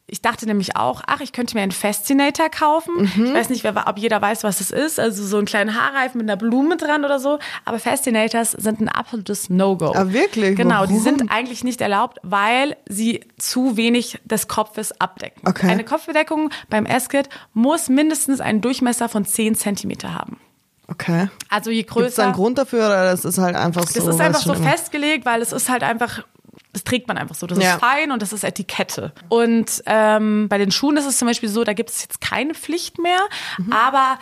Ich 0.06 0.20
dachte 0.20 0.44
nämlich 0.44 0.76
auch, 0.76 1.00
ach, 1.06 1.20
ich 1.20 1.32
könnte 1.32 1.56
mir 1.56 1.62
einen 1.62 1.72
Fascinator 1.72 2.50
kaufen. 2.50 3.10
Mhm. 3.16 3.26
Ich 3.26 3.34
weiß 3.34 3.48
nicht, 3.48 3.64
ob 3.64 3.98
jeder 3.98 4.20
weiß, 4.20 4.44
was 4.44 4.58
das 4.58 4.70
ist. 4.70 5.00
Also 5.00 5.24
so 5.24 5.38
einen 5.38 5.46
kleinen 5.46 5.74
Haarreifen 5.74 6.18
mit 6.18 6.28
einer 6.28 6.36
Blume 6.36 6.76
dran 6.76 7.06
oder 7.06 7.18
so. 7.18 7.38
Aber 7.64 7.78
Fascinators 7.78 8.52
sind 8.52 8.80
ein 8.80 8.90
absolutes 8.90 9.48
No-Go. 9.48 9.92
Ah, 9.94 10.12
wirklich? 10.12 10.56
Genau, 10.56 10.80
Warum? 10.80 10.88
die 10.88 10.98
sind 10.98 11.30
eigentlich 11.30 11.64
nicht 11.64 11.80
erlaubt, 11.80 12.18
weil 12.22 12.76
sie 12.86 13.20
zu 13.38 13.78
wenig 13.78 14.20
des 14.24 14.46
Kopfes 14.46 15.00
abdecken. 15.00 15.40
Okay. 15.48 15.68
Eine 15.68 15.84
Kopfbedeckung 15.84 16.50
beim 16.68 16.84
Esket 16.84 17.30
muss 17.54 17.88
mindestens 17.88 18.40
einen 18.40 18.60
Durchmesser 18.60 19.08
von 19.08 19.24
10 19.24 19.54
Zentimeter 19.54 20.14
haben. 20.14 20.38
Okay. 20.88 21.28
Also 21.48 21.70
je 21.70 21.82
größer. 21.82 22.04
Gibt 22.04 22.12
es 22.12 22.18
einen 22.18 22.32
Grund 22.34 22.58
dafür 22.58 22.86
oder 22.86 23.04
das 23.04 23.24
ist 23.24 23.38
halt 23.38 23.56
einfach 23.56 23.86
so? 23.86 24.00
Das 24.00 24.14
ist 24.14 24.20
einfach 24.20 24.42
so 24.42 24.54
festgelegt, 24.54 25.24
weil 25.24 25.40
es 25.40 25.52
ist 25.52 25.68
halt 25.68 25.82
einfach 25.82 26.24
das 26.72 26.82
trägt 26.82 27.06
man 27.06 27.16
einfach 27.16 27.36
so. 27.36 27.46
Das 27.46 27.58
ja. 27.58 27.74
ist 27.74 27.80
fein 27.80 28.10
und 28.10 28.20
das 28.20 28.32
ist 28.32 28.42
Etikette. 28.42 29.12
Und 29.28 29.82
ähm, 29.86 30.48
bei 30.48 30.58
den 30.58 30.72
Schuhen 30.72 30.96
ist 30.96 31.06
es 31.06 31.18
zum 31.18 31.28
Beispiel 31.28 31.48
so, 31.48 31.62
da 31.62 31.72
gibt 31.72 31.90
es 31.90 32.02
jetzt 32.02 32.20
keine 32.20 32.52
Pflicht 32.52 32.98
mehr, 32.98 33.20
mhm. 33.58 33.72
aber 33.72 34.18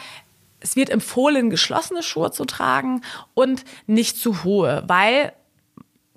es 0.61 0.77
wird 0.77 0.91
empfohlen, 0.91 1.51
geschlossene 1.51 2.03
Schuhe 2.03 2.31
zu 2.31 2.45
tragen 2.45 3.03
und 3.35 3.65
nicht 3.87 4.19
zu 4.19 4.45
hohe, 4.45 4.85
weil 4.87 5.33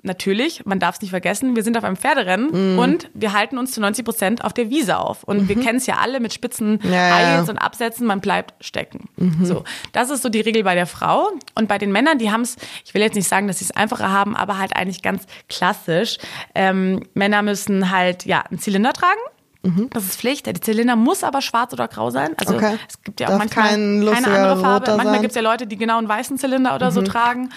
natürlich, 0.05 0.65
man 0.65 0.79
darf 0.79 0.95
es 0.95 1.01
nicht 1.01 1.11
vergessen, 1.11 1.55
wir 1.55 1.63
sind 1.63 1.77
auf 1.77 1.83
einem 1.83 1.95
Pferderennen 1.95 2.73
mhm. 2.73 2.79
und 2.79 3.09
wir 3.13 3.33
halten 3.33 3.57
uns 3.57 3.71
zu 3.71 3.81
90 3.81 4.05
Prozent 4.05 4.43
auf 4.43 4.53
der 4.53 4.69
Wiese 4.69 4.97
auf. 4.97 5.23
Und 5.23 5.43
mhm. 5.43 5.49
wir 5.49 5.59
kennen 5.59 5.77
es 5.77 5.87
ja 5.87 5.97
alle 5.97 6.19
mit 6.19 6.33
spitzen 6.33 6.79
ja, 6.83 7.15
Eils 7.15 7.49
und 7.49 7.57
Absätzen, 7.57 8.07
man 8.07 8.21
bleibt 8.21 8.53
stecken. 8.63 9.09
Mhm. 9.17 9.45
So, 9.45 9.63
das 9.91 10.09
ist 10.09 10.21
so 10.21 10.29
die 10.29 10.41
Regel 10.41 10.63
bei 10.63 10.75
der 10.75 10.85
Frau. 10.85 11.31
Und 11.55 11.67
bei 11.67 11.77
den 11.77 11.91
Männern, 11.91 12.17
die 12.17 12.31
haben 12.31 12.41
es, 12.41 12.55
ich 12.85 12.93
will 12.93 13.01
jetzt 13.01 13.15
nicht 13.15 13.27
sagen, 13.27 13.47
dass 13.47 13.59
sie 13.59 13.65
es 13.65 13.71
einfacher 13.71 14.11
haben, 14.11 14.35
aber 14.35 14.57
halt 14.57 14.75
eigentlich 14.75 15.01
ganz 15.01 15.25
klassisch. 15.49 16.17
Ähm, 16.53 17.03
Männer 17.13 17.41
müssen 17.41 17.91
halt 17.91 18.25
ja 18.25 18.41
einen 18.41 18.59
Zylinder 18.59 18.93
tragen. 18.93 19.19
Mhm. 19.65 19.89
Das 19.91 20.05
ist 20.05 20.19
Pflicht. 20.19 20.45
Der 20.45 20.55
Zylinder 20.55 20.95
muss 20.95 21.23
aber 21.23 21.41
schwarz 21.41 21.73
oder 21.73 21.87
grau 21.87 22.09
sein. 22.11 22.31
Also 22.37 22.55
okay. 22.55 22.77
es 22.87 23.01
gibt 23.01 23.19
ja 23.19 23.27
auch 23.27 23.31
Darf 23.31 23.39
manchmal 23.39 23.69
kein 23.69 24.05
keine 24.05 24.27
andere 24.27 24.57
Farbe. 24.57 24.95
Manchmal 24.95 25.19
gibt 25.21 25.31
es 25.31 25.35
ja 25.35 25.41
Leute, 25.41 25.67
die 25.67 25.77
genau 25.77 25.97
einen 25.97 26.07
weißen 26.07 26.37
Zylinder 26.37 26.75
oder 26.75 26.91
mhm. 26.91 26.93
so 26.93 27.01
tragen. 27.01 27.49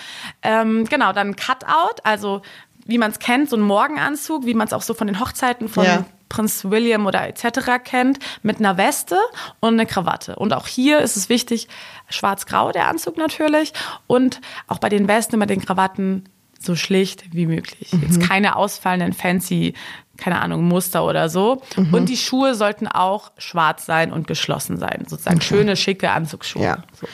Ähm, 0.42 0.84
genau, 0.86 1.12
dann 1.12 1.36
Cutout, 1.36 2.00
also 2.02 2.42
wie 2.86 2.98
man 2.98 3.10
es 3.10 3.18
kennt, 3.18 3.50
so 3.50 3.56
ein 3.56 3.62
Morgenanzug, 3.62 4.46
wie 4.46 4.54
man 4.54 4.66
es 4.66 4.72
auch 4.72 4.82
so 4.82 4.94
von 4.94 5.06
den 5.06 5.20
Hochzeiten 5.20 5.68
von 5.68 5.84
ja. 5.84 6.04
Prinz 6.30 6.64
William 6.64 7.06
oder 7.06 7.26
etc. 7.28 7.82
kennt, 7.84 8.18
mit 8.42 8.58
einer 8.58 8.76
Weste 8.76 9.16
und 9.60 9.74
eine 9.74 9.86
Krawatte. 9.86 10.36
Und 10.36 10.52
auch 10.54 10.66
hier 10.66 11.00
ist 11.00 11.16
es 11.16 11.28
wichtig, 11.28 11.68
schwarz-grau 12.08 12.72
der 12.72 12.88
Anzug 12.88 13.18
natürlich 13.18 13.72
und 14.06 14.40
auch 14.66 14.78
bei 14.78 14.88
den 14.88 15.06
Westen, 15.06 15.38
bei 15.38 15.46
den 15.46 15.60
Krawatten 15.60 16.24
so 16.58 16.74
schlicht 16.74 17.32
wie 17.32 17.46
möglich. 17.46 17.92
Mhm. 17.92 18.02
Jetzt 18.02 18.20
keine 18.20 18.56
ausfallenden 18.56 19.12
fancy, 19.12 19.74
keine 20.18 20.40
Ahnung, 20.40 20.64
Muster 20.64 21.04
oder 21.04 21.28
so. 21.28 21.62
Mhm. 21.76 21.94
Und 21.94 22.08
die 22.08 22.16
Schuhe 22.16 22.54
sollten 22.54 22.86
auch 22.88 23.30
schwarz 23.38 23.86
sein 23.86 24.12
und 24.12 24.26
geschlossen 24.26 24.76
sein. 24.76 25.04
Sozusagen 25.06 25.36
okay. 25.36 25.46
schöne, 25.46 25.76
schicke 25.76 26.10
Anzugsschuhe. 26.10 26.62
Ja. 26.62 26.78
So. 27.00 27.06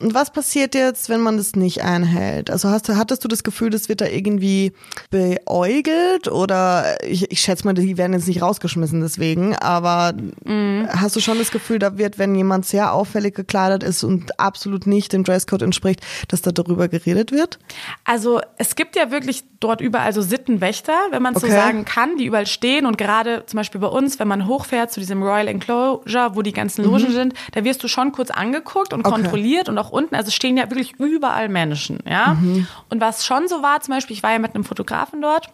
Und 0.00 0.14
was 0.14 0.30
passiert 0.30 0.74
jetzt, 0.74 1.08
wenn 1.10 1.20
man 1.20 1.36
das 1.36 1.56
nicht 1.56 1.82
einhält? 1.82 2.50
Also 2.50 2.70
hast 2.70 2.88
du, 2.88 2.96
hattest 2.96 3.22
du 3.22 3.28
das 3.28 3.42
Gefühl, 3.42 3.68
das 3.68 3.88
wird 3.88 4.00
da 4.00 4.06
irgendwie 4.06 4.72
beäugelt 5.10 6.28
oder 6.28 6.96
ich, 7.04 7.30
ich 7.30 7.40
schätze 7.40 7.66
mal, 7.66 7.74
die 7.74 7.98
werden 7.98 8.14
jetzt 8.14 8.26
nicht 8.26 8.40
rausgeschmissen 8.40 9.00
deswegen, 9.02 9.54
aber 9.56 10.14
mhm. 10.44 10.88
hast 10.88 11.16
du 11.16 11.20
schon 11.20 11.38
das 11.38 11.50
Gefühl, 11.50 11.78
da 11.78 11.98
wird, 11.98 12.18
wenn 12.18 12.34
jemand 12.34 12.64
sehr 12.64 12.94
auffällig 12.94 13.34
gekleidet 13.34 13.82
ist 13.82 14.02
und 14.02 14.40
absolut 14.40 14.86
nicht 14.86 15.12
dem 15.12 15.22
Dresscode 15.22 15.62
entspricht, 15.62 16.00
dass 16.28 16.40
da 16.40 16.50
darüber 16.50 16.88
geredet 16.88 17.30
wird? 17.30 17.58
Also 18.04 18.40
es 18.56 18.76
gibt 18.76 18.96
ja 18.96 19.10
wirklich 19.10 19.44
dort 19.60 19.82
überall 19.82 20.14
so 20.14 20.22
Sittenwächter, 20.22 20.94
wenn 21.10 21.22
man 21.22 21.36
okay. 21.36 21.46
so 21.46 21.52
sagen 21.52 21.84
kann, 21.84 22.16
die 22.16 22.24
überall 22.24 22.46
stehen 22.46 22.86
und 22.86 22.96
gerade 22.96 23.44
zum 23.46 23.58
Beispiel 23.58 23.80
bei 23.80 23.88
uns, 23.88 24.18
wenn 24.18 24.28
man 24.28 24.46
hochfährt 24.46 24.90
zu 24.90 25.00
diesem 25.00 25.22
Royal 25.22 25.46
Enclosure, 25.46 26.30
wo 26.34 26.42
die 26.42 26.52
ganzen 26.52 26.84
Logen 26.84 27.08
mhm. 27.08 27.12
sind, 27.12 27.34
da 27.52 27.64
wirst 27.64 27.84
du 27.84 27.88
schon 27.88 28.12
kurz 28.12 28.30
angeguckt 28.30 28.94
und 28.94 29.00
okay. 29.00 29.10
kontrolliert 29.10 29.68
und 29.68 29.76
auch 29.76 29.89
unten, 29.90 30.14
also 30.14 30.30
stehen 30.30 30.56
ja 30.56 30.70
wirklich 30.70 30.94
überall 30.98 31.48
Menschen, 31.48 31.98
ja. 32.06 32.34
Mhm. 32.34 32.66
Und 32.88 33.00
was 33.00 33.26
schon 33.26 33.48
so 33.48 33.62
war, 33.62 33.80
zum 33.80 33.94
Beispiel, 33.94 34.16
ich 34.16 34.22
war 34.22 34.32
ja 34.32 34.38
mit 34.38 34.54
einem 34.54 34.64
Fotografen 34.64 35.20
dort, 35.20 35.48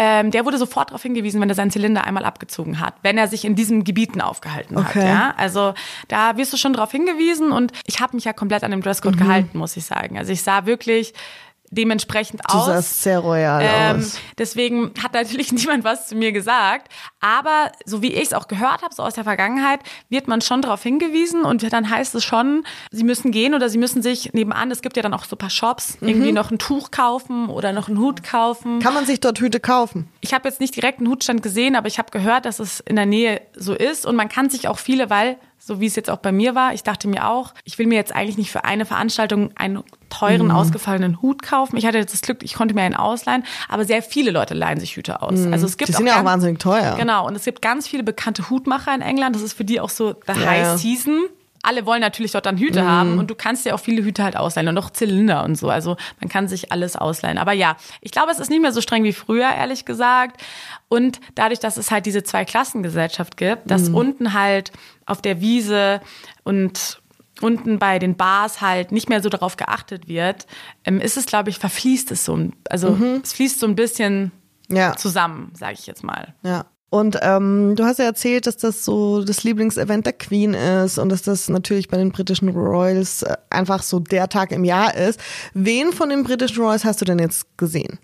ähm, 0.00 0.30
der 0.30 0.46
wurde 0.46 0.58
sofort 0.58 0.90
darauf 0.90 1.02
hingewiesen, 1.02 1.40
wenn 1.40 1.48
er 1.48 1.56
seinen 1.56 1.72
Zylinder 1.72 2.04
einmal 2.04 2.24
abgezogen 2.24 2.78
hat, 2.78 2.94
wenn 3.02 3.18
er 3.18 3.26
sich 3.26 3.44
in 3.44 3.56
diesen 3.56 3.82
Gebieten 3.82 4.20
aufgehalten 4.20 4.76
okay. 4.76 5.00
hat. 5.00 5.04
Ja? 5.04 5.34
Also 5.36 5.74
da 6.06 6.36
wirst 6.36 6.52
du 6.52 6.56
schon 6.56 6.72
darauf 6.72 6.92
hingewiesen 6.92 7.50
und 7.50 7.72
ich 7.84 8.00
habe 8.00 8.14
mich 8.14 8.24
ja 8.24 8.32
komplett 8.32 8.62
an 8.62 8.70
dem 8.70 8.80
Dresscode 8.80 9.16
mhm. 9.16 9.18
gehalten, 9.18 9.58
muss 9.58 9.76
ich 9.76 9.84
sagen. 9.84 10.16
Also 10.16 10.30
ich 10.32 10.42
sah 10.42 10.66
wirklich 10.66 11.14
dementsprechend 11.70 12.40
du 12.40 12.54
aus. 12.54 12.66
Du 12.66 12.72
sahst 12.72 13.02
sehr 13.02 13.18
royal 13.18 13.62
ähm, 13.62 13.98
aus. 13.98 14.18
Deswegen 14.36 14.92
hat 15.02 15.14
natürlich 15.14 15.52
niemand 15.52 15.84
was 15.84 16.08
zu 16.08 16.14
mir 16.14 16.32
gesagt. 16.32 16.92
Aber 17.20 17.72
so 17.84 18.02
wie 18.02 18.12
ich 18.12 18.22
es 18.28 18.32
auch 18.32 18.48
gehört 18.48 18.82
habe, 18.82 18.94
so 18.94 19.02
aus 19.02 19.14
der 19.14 19.24
Vergangenheit, 19.24 19.80
wird 20.08 20.28
man 20.28 20.40
schon 20.40 20.62
darauf 20.62 20.82
hingewiesen 20.82 21.42
und 21.42 21.72
dann 21.72 21.90
heißt 21.90 22.14
es 22.14 22.24
schon, 22.24 22.64
sie 22.90 23.04
müssen 23.04 23.30
gehen 23.30 23.54
oder 23.54 23.68
sie 23.68 23.78
müssen 23.78 24.02
sich 24.02 24.32
nebenan, 24.32 24.70
es 24.70 24.82
gibt 24.82 24.96
ja 24.96 25.02
dann 25.02 25.14
auch 25.14 25.24
so 25.24 25.36
ein 25.36 25.38
paar 25.38 25.50
Shops, 25.50 26.00
mhm. 26.00 26.08
irgendwie 26.08 26.32
noch 26.32 26.50
ein 26.50 26.58
Tuch 26.58 26.90
kaufen 26.90 27.48
oder 27.48 27.72
noch 27.72 27.88
einen 27.88 27.98
Hut 27.98 28.22
kaufen. 28.22 28.80
Kann 28.80 28.94
man 28.94 29.06
sich 29.06 29.20
dort 29.20 29.40
Hüte 29.40 29.60
kaufen? 29.60 30.08
Ich 30.20 30.34
habe 30.34 30.48
jetzt 30.48 30.60
nicht 30.60 30.76
direkt 30.76 30.98
einen 30.98 31.08
Hutstand 31.08 31.42
gesehen, 31.42 31.76
aber 31.76 31.88
ich 31.88 31.98
habe 31.98 32.10
gehört, 32.10 32.44
dass 32.44 32.58
es 32.58 32.80
in 32.80 32.96
der 32.96 33.06
Nähe 33.06 33.40
so 33.54 33.74
ist 33.74 34.06
und 34.06 34.16
man 34.16 34.28
kann 34.28 34.50
sich 34.50 34.68
auch 34.68 34.78
viele, 34.78 35.10
weil 35.10 35.36
so 35.68 35.80
wie 35.80 35.86
es 35.86 35.96
jetzt 35.96 36.08
auch 36.08 36.16
bei 36.16 36.32
mir 36.32 36.54
war. 36.54 36.72
Ich 36.72 36.82
dachte 36.82 37.08
mir 37.08 37.28
auch, 37.28 37.52
ich 37.62 37.78
will 37.78 37.86
mir 37.86 37.96
jetzt 37.96 38.14
eigentlich 38.14 38.38
nicht 38.38 38.50
für 38.50 38.64
eine 38.64 38.86
Veranstaltung 38.86 39.50
einen 39.54 39.84
teuren, 40.08 40.46
mhm. 40.46 40.52
ausgefallenen 40.52 41.20
Hut 41.20 41.42
kaufen. 41.42 41.76
Ich 41.76 41.84
hatte 41.84 41.98
jetzt 41.98 42.14
das 42.14 42.22
Glück, 42.22 42.42
ich 42.42 42.54
konnte 42.54 42.74
mir 42.74 42.80
einen 42.80 42.94
ausleihen, 42.94 43.44
aber 43.68 43.84
sehr 43.84 44.02
viele 44.02 44.30
Leute 44.30 44.54
leihen 44.54 44.80
sich 44.80 44.96
Hüte 44.96 45.20
aus. 45.20 45.40
Mhm. 45.40 45.52
Also 45.52 45.66
es 45.66 45.76
gibt 45.76 45.90
die 45.90 45.92
sind 45.92 46.06
ja 46.06 46.18
auch 46.18 46.24
wahnsinnig 46.24 46.58
teuer. 46.58 46.96
Genau, 46.98 47.26
und 47.26 47.36
es 47.36 47.44
gibt 47.44 47.60
ganz 47.60 47.86
viele 47.86 48.02
bekannte 48.02 48.48
Hutmacher 48.48 48.94
in 48.94 49.02
England. 49.02 49.36
Das 49.36 49.42
ist 49.42 49.52
für 49.52 49.66
die 49.66 49.78
auch 49.78 49.90
so 49.90 50.14
the 50.26 50.40
ja, 50.40 50.46
high 50.46 50.80
season 50.80 51.26
alle 51.68 51.84
wollen 51.84 52.00
natürlich 52.00 52.32
dort 52.32 52.46
dann 52.46 52.56
Hüte 52.56 52.82
mm. 52.82 52.86
haben 52.86 53.18
und 53.18 53.28
du 53.30 53.34
kannst 53.34 53.66
dir 53.66 53.74
auch 53.74 53.80
viele 53.80 54.02
Hüte 54.02 54.24
halt 54.24 54.36
ausleihen 54.36 54.68
und 54.68 54.78
auch 54.78 54.88
Zylinder 54.88 55.44
und 55.44 55.56
so. 55.56 55.68
Also 55.68 55.96
man 56.18 56.30
kann 56.30 56.48
sich 56.48 56.72
alles 56.72 56.96
ausleihen. 56.96 57.36
Aber 57.36 57.52
ja, 57.52 57.76
ich 58.00 58.10
glaube, 58.10 58.32
es 58.32 58.38
ist 58.38 58.48
nicht 58.48 58.62
mehr 58.62 58.72
so 58.72 58.80
streng 58.80 59.04
wie 59.04 59.12
früher, 59.12 59.50
ehrlich 59.50 59.84
gesagt. 59.84 60.40
Und 60.88 61.20
dadurch, 61.34 61.60
dass 61.60 61.76
es 61.76 61.90
halt 61.90 62.06
diese 62.06 62.22
zwei 62.22 62.46
Klassengesellschaft 62.46 63.36
gibt, 63.36 63.70
dass 63.70 63.90
mm. 63.90 63.94
unten 63.94 64.32
halt 64.32 64.72
auf 65.04 65.20
der 65.20 65.42
Wiese 65.42 66.00
und 66.42 67.02
unten 67.42 67.78
bei 67.78 67.98
den 67.98 68.16
Bars 68.16 68.62
halt 68.62 68.90
nicht 68.90 69.10
mehr 69.10 69.22
so 69.22 69.28
darauf 69.28 69.56
geachtet 69.56 70.08
wird, 70.08 70.46
ähm, 70.84 71.00
ist 71.00 71.18
es, 71.18 71.26
glaube 71.26 71.50
ich, 71.50 71.58
verfließt 71.58 72.10
es 72.12 72.24
so. 72.24 72.48
Also 72.68 72.90
mhm. 72.90 73.20
es 73.22 73.34
fließt 73.34 73.60
so 73.60 73.66
ein 73.66 73.76
bisschen 73.76 74.32
ja. 74.68 74.96
zusammen, 74.96 75.52
sage 75.54 75.74
ich 75.74 75.86
jetzt 75.86 76.02
mal. 76.02 76.34
Ja. 76.42 76.66
Und 76.90 77.18
ähm, 77.20 77.76
du 77.76 77.84
hast 77.84 77.98
ja 77.98 78.06
erzählt, 78.06 78.46
dass 78.46 78.56
das 78.56 78.84
so 78.84 79.22
das 79.22 79.44
Lieblingsevent 79.44 80.06
der 80.06 80.14
Queen 80.14 80.54
ist 80.54 80.98
und 80.98 81.10
dass 81.10 81.22
das 81.22 81.48
natürlich 81.48 81.88
bei 81.88 81.98
den 81.98 82.12
britischen 82.12 82.48
Royals 82.48 83.22
äh, 83.22 83.36
einfach 83.50 83.82
so 83.82 84.00
der 84.00 84.28
Tag 84.28 84.52
im 84.52 84.64
Jahr 84.64 84.94
ist. 84.94 85.20
Wen 85.52 85.92
von 85.92 86.08
den 86.08 86.24
britischen 86.24 86.62
Royals 86.64 86.84
hast 86.84 87.00
du 87.00 87.04
denn 87.04 87.18
jetzt 87.18 87.58
gesehen? 87.58 87.98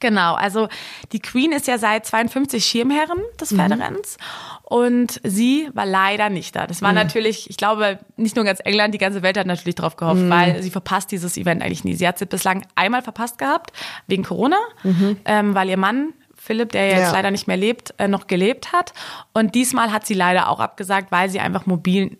Genau, 0.00 0.34
also 0.34 0.68
die 1.10 1.18
Queen 1.18 1.50
ist 1.50 1.66
ja 1.66 1.76
seit 1.76 2.06
52 2.06 2.64
Schirmherrin 2.64 3.18
des 3.40 3.50
mhm. 3.50 3.56
Pferderenns 3.56 4.16
mhm. 4.16 4.76
und 4.76 5.20
sie 5.24 5.68
war 5.74 5.86
leider 5.86 6.30
nicht 6.30 6.54
da. 6.54 6.68
Das 6.68 6.82
war 6.82 6.90
mhm. 6.90 6.96
natürlich, 6.98 7.50
ich 7.50 7.56
glaube, 7.56 7.98
nicht 8.16 8.36
nur 8.36 8.44
ganz 8.44 8.60
England, 8.64 8.94
die 8.94 8.98
ganze 8.98 9.22
Welt 9.22 9.36
hat 9.36 9.48
natürlich 9.48 9.74
drauf 9.74 9.96
gehofft, 9.96 10.20
mhm. 10.20 10.30
weil 10.30 10.62
sie 10.62 10.70
verpasst 10.70 11.10
dieses 11.10 11.36
Event 11.36 11.62
eigentlich 11.62 11.82
nie. 11.82 11.94
Sie 11.94 12.06
hat 12.06 12.20
es 12.22 12.28
bislang 12.28 12.64
einmal 12.76 13.02
verpasst 13.02 13.38
gehabt, 13.38 13.72
wegen 14.06 14.22
Corona, 14.22 14.58
mhm. 14.84 15.16
ähm, 15.24 15.54
weil 15.56 15.68
ihr 15.68 15.78
Mann 15.78 16.12
Philipp, 16.48 16.72
der 16.72 16.88
jetzt 16.88 17.00
ja. 17.00 17.12
leider 17.12 17.30
nicht 17.30 17.46
mehr 17.46 17.58
lebt, 17.58 17.92
äh, 17.98 18.08
noch 18.08 18.26
gelebt 18.26 18.72
hat. 18.72 18.94
Und 19.34 19.54
diesmal 19.54 19.92
hat 19.92 20.06
sie 20.06 20.14
leider 20.14 20.48
auch 20.48 20.60
abgesagt, 20.60 21.12
weil 21.12 21.28
sie 21.28 21.40
einfach 21.40 21.66
mobil 21.66 22.16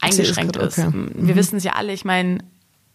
eingeschränkt 0.00 0.56
ist. 0.56 0.80
Okay. 0.80 0.92
Wir 0.92 1.34
mhm. 1.34 1.36
wissen 1.36 1.56
es 1.56 1.64
ja 1.64 1.74
alle, 1.74 1.92
ich 1.92 2.04
meine, 2.04 2.38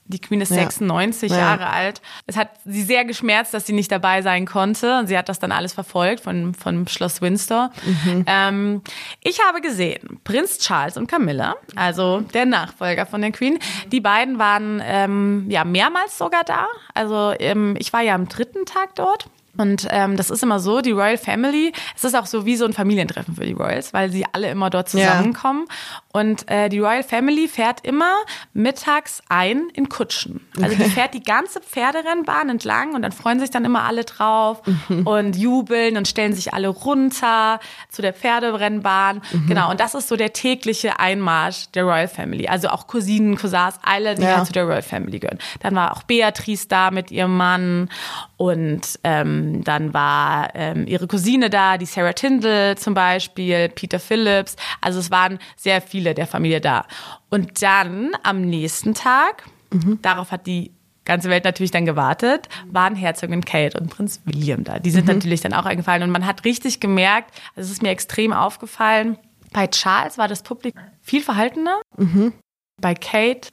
die 0.06 0.20
Queen 0.20 0.42
ist 0.42 0.50
ja. 0.50 0.58
96 0.58 1.32
ja. 1.32 1.38
Jahre 1.38 1.70
alt. 1.70 2.02
Es 2.26 2.36
hat 2.36 2.50
sie 2.66 2.84
sehr 2.84 3.06
geschmerzt, 3.06 3.54
dass 3.54 3.66
sie 3.66 3.72
nicht 3.72 3.90
dabei 3.92 4.22
sein 4.22 4.46
konnte. 4.46 5.00
Und 5.00 5.08
sie 5.08 5.18
hat 5.18 5.30
das 5.30 5.40
dann 5.40 5.54
alles 5.54 5.74
verfolgt 5.74 6.22
von, 6.22 6.54
von 6.54 6.88
Schloss 6.88 7.22
Windsor. 7.22 7.72
Mhm. 7.86 8.26
Ähm, 8.28 8.82
ich 9.22 9.40
habe 9.48 9.62
gesehen, 9.62 10.20
Prinz 10.26 10.58
Charles 10.60 10.98
und 10.98 11.08
Camilla, 11.08 11.56
also 11.76 12.20
der 12.20 12.46
Nachfolger 12.46 13.06
von 13.06 13.22
der 13.22 13.32
Queen, 13.32 13.60
die 13.92 14.02
beiden 14.02 14.40
waren 14.40 14.82
ähm, 14.86 15.46
ja 15.50 15.64
mehrmals 15.64 16.18
sogar 16.18 16.44
da. 16.44 16.68
Also 16.94 17.34
ähm, 17.40 17.76
ich 17.80 17.94
war 17.94 18.02
ja 18.02 18.14
am 18.16 18.28
dritten 18.28 18.66
Tag 18.66 18.96
dort. 18.96 19.30
Und 19.56 19.88
ähm, 19.92 20.18
das 20.18 20.32
ist 20.32 20.42
immer 20.42 20.60
so, 20.60 20.82
die 20.82 20.92
Royal 20.92 21.18
Family, 21.18 21.74
es 21.96 22.04
ist 22.04 22.16
auch 22.16 22.26
so 22.26 22.46
wie 22.46 22.56
so 22.56 22.66
ein 22.66 22.74
Familientreffen 22.74 23.36
für 23.36 23.46
die 23.46 23.54
Royals, 23.54 23.94
weil 23.94 24.12
sie 24.12 24.26
alle 24.32 24.50
immer 24.50 24.72
dort 24.72 24.90
zusammenkommen. 24.90 25.66
Ja. 25.70 26.02
Und 26.12 26.50
äh, 26.50 26.70
die 26.70 26.80
Royal 26.80 27.04
Family 27.04 27.48
fährt 27.48 27.86
immer 27.86 28.14
mittags 28.54 29.22
ein 29.30 29.70
in 29.74 29.90
Kutschen. 29.90 30.42
Also 30.60 30.76
die 30.76 30.84
fährt 30.90 31.14
die 31.14 31.22
ganze 31.22 31.62
Pferderennbahn 31.62 32.50
entlang 32.50 32.96
und 32.96 33.04
dann 33.04 33.12
freuen 33.12 33.40
sich 33.40 33.52
dann 33.52 33.64
immer 33.64 33.84
alle 33.84 34.06
drauf 34.06 34.62
mhm. 34.90 35.06
und 35.06 35.36
jubeln 35.36 35.98
und 35.98 36.08
stellen 36.08 36.34
sich 36.34 36.54
alle 36.54 36.70
runter 36.70 37.60
zu 37.90 38.02
der 38.02 38.14
Pferderennbahn. 38.14 39.22
Mhm. 39.32 39.48
Genau, 39.48 39.70
und 39.70 39.80
das 39.80 39.94
ist 39.94 40.08
so 40.08 40.16
der 40.16 40.34
tägliche 40.34 41.00
Einmarsch 41.00 41.70
der 41.76 41.84
Royal 41.84 42.08
Family. 42.08 42.48
Also 42.48 42.70
auch 42.70 42.88
Cousinen, 42.88 43.38
Cousins, 43.38 43.76
alle, 43.84 44.16
die 44.16 44.24
ja. 44.24 44.38
halt 44.38 44.48
zu 44.48 44.54
der 44.54 44.64
Royal 44.64 44.82
Family 44.82 45.20
gehören. 45.20 45.40
Dann 45.60 45.76
war 45.76 45.96
auch 45.96 46.04
Beatrice 46.04 46.68
da 46.68 46.90
mit 46.90 47.12
ihrem 47.12 47.38
Mann 47.38 47.90
und 48.38 49.00
ähm, 49.04 49.43
dann 49.44 49.94
war 49.94 50.56
ähm, 50.56 50.88
ihre 50.88 51.08
Cousine 51.08 51.50
da, 51.50 51.78
die 51.78 51.86
Sarah 51.86 52.14
Tindall 52.14 52.78
zum 52.78 52.94
Beispiel, 52.94 53.70
Peter 53.70 54.00
Phillips. 54.00 54.56
Also 54.82 55.00
es 55.00 55.12
waren 55.12 55.40
sehr 55.56 55.82
viele 55.82 56.14
der 56.14 56.28
Familie 56.28 56.62
da. 56.62 56.86
Und 57.30 57.62
dann 57.62 58.12
am 58.24 58.42
nächsten 58.42 58.94
Tag, 58.94 59.44
mhm. 59.72 60.00
darauf 60.02 60.32
hat 60.32 60.48
die 60.48 60.72
ganze 61.06 61.30
Welt 61.30 61.44
natürlich 61.44 61.72
dann 61.72 61.86
gewartet, 61.86 62.48
waren 62.72 62.96
Herzogin 62.96 63.44
Kate 63.44 63.78
und 63.80 63.90
Prinz 63.90 64.22
William 64.26 64.64
da. 64.64 64.80
Die 64.80 64.92
sind 64.92 65.08
mhm. 65.08 65.16
natürlich 65.16 65.42
dann 65.42 65.54
auch 65.54 65.66
eingefallen 65.66 66.04
und 66.04 66.12
man 66.12 66.26
hat 66.26 66.46
richtig 66.46 66.80
gemerkt, 66.80 67.32
also 67.56 67.68
es 67.68 67.72
ist 67.72 67.82
mir 67.82 67.90
extrem 67.90 68.32
aufgefallen, 68.32 69.18
bei 69.52 69.68
Charles 69.68 70.18
war 70.18 70.28
das 70.28 70.42
Publikum 70.44 70.82
viel 71.02 71.22
verhaltener. 71.22 71.82
Mhm. 71.98 72.34
Bei 72.82 72.96
Kate 72.96 73.50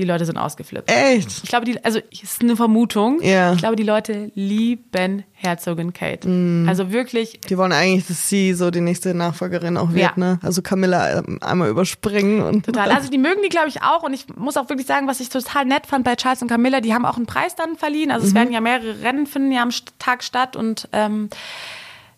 die 0.00 0.06
Leute 0.06 0.24
sind 0.24 0.38
ausgeflippt. 0.38 0.90
Echt? 0.90 1.44
Ich 1.44 1.48
glaube, 1.48 1.64
die, 1.66 1.82
also 1.84 2.00
ist 2.10 2.40
eine 2.40 2.56
Vermutung. 2.56 3.22
Ja. 3.22 3.52
Ich 3.52 3.58
glaube, 3.58 3.76
die 3.76 3.82
Leute 3.82 4.32
lieben 4.34 5.24
Herzogin 5.32 5.92
Kate. 5.92 6.28
Mm. 6.28 6.68
Also 6.68 6.90
wirklich. 6.90 7.40
Die 7.48 7.56
wollen 7.56 7.72
eigentlich, 7.72 8.06
dass 8.06 8.28
sie 8.28 8.54
so 8.54 8.70
die 8.70 8.80
nächste 8.80 9.14
Nachfolgerin 9.14 9.76
auch 9.76 9.90
wird, 9.90 10.02
ja. 10.02 10.12
ne? 10.16 10.38
Also 10.42 10.62
Camilla 10.62 11.18
ähm, 11.18 11.38
einmal 11.42 11.68
überspringen 11.68 12.42
und. 12.42 12.66
Total. 12.66 12.90
Also 13.00 13.08
die 13.08 13.18
mögen 13.18 13.40
die, 13.42 13.48
glaube 13.48 13.68
ich, 13.68 13.82
auch. 13.82 14.02
Und 14.02 14.12
ich 14.12 14.26
muss 14.36 14.56
auch 14.56 14.68
wirklich 14.68 14.86
sagen, 14.86 15.06
was 15.06 15.20
ich 15.20 15.28
total 15.28 15.64
nett 15.64 15.86
fand 15.86 16.04
bei 16.04 16.16
Charles 16.16 16.42
und 16.42 16.48
Camilla, 16.48 16.80
die 16.80 16.92
haben 16.92 17.04
auch 17.04 17.16
einen 17.16 17.26
Preis 17.26 17.54
dann 17.54 17.76
verliehen. 17.76 18.10
Also 18.10 18.26
es 18.26 18.32
mhm. 18.32 18.36
werden 18.36 18.52
ja 18.52 18.60
mehrere 18.60 19.02
Rennen 19.02 19.26
finden 19.26 19.52
ja 19.52 19.62
am 19.62 19.70
Tag 19.98 20.22
statt 20.24 20.56
und 20.56 20.88
ähm, 20.92 21.30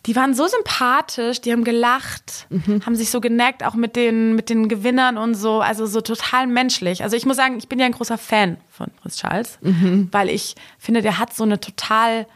die 0.05 0.15
waren 0.15 0.33
so 0.33 0.47
sympathisch, 0.47 1.39
die 1.39 1.51
haben 1.51 1.63
gelacht, 1.63 2.47
mhm. 2.49 2.85
haben 2.85 2.95
sich 2.95 3.09
so 3.09 3.21
geneckt, 3.21 3.63
auch 3.63 3.73
mit 3.73 3.95
den, 3.95 4.35
mit 4.35 4.49
den 4.49 4.67
Gewinnern 4.67 5.17
und 5.17 5.35
so, 5.35 5.61
also 5.61 5.85
so 5.85 6.01
total 6.01 6.47
menschlich. 6.47 7.03
Also 7.03 7.15
ich 7.15 7.25
muss 7.25 7.37
sagen, 7.37 7.57
ich 7.57 7.69
bin 7.69 7.79
ja 7.79 7.85
ein 7.85 7.93
großer 7.93 8.17
Fan 8.17 8.57
von 8.69 8.87
Prinz 9.01 9.17
Charles, 9.17 9.59
mhm. 9.61 10.09
weil 10.11 10.29
ich 10.29 10.55
finde, 10.77 11.01
der 11.01 11.19
hat 11.19 11.33
so 11.33 11.43
eine 11.43 11.59
total 11.59 12.27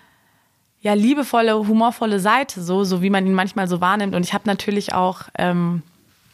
ja 0.81 0.93
liebevolle, 0.93 1.67
humorvolle 1.67 2.19
Seite, 2.19 2.61
so 2.61 2.83
so 2.85 3.01
wie 3.01 3.09
man 3.09 3.25
ihn 3.25 3.33
manchmal 3.33 3.67
so 3.67 3.81
wahrnimmt. 3.81 4.15
Und 4.15 4.23
ich 4.23 4.33
habe 4.33 4.43
natürlich 4.45 4.93
auch 4.93 5.23
ähm, 5.37 5.81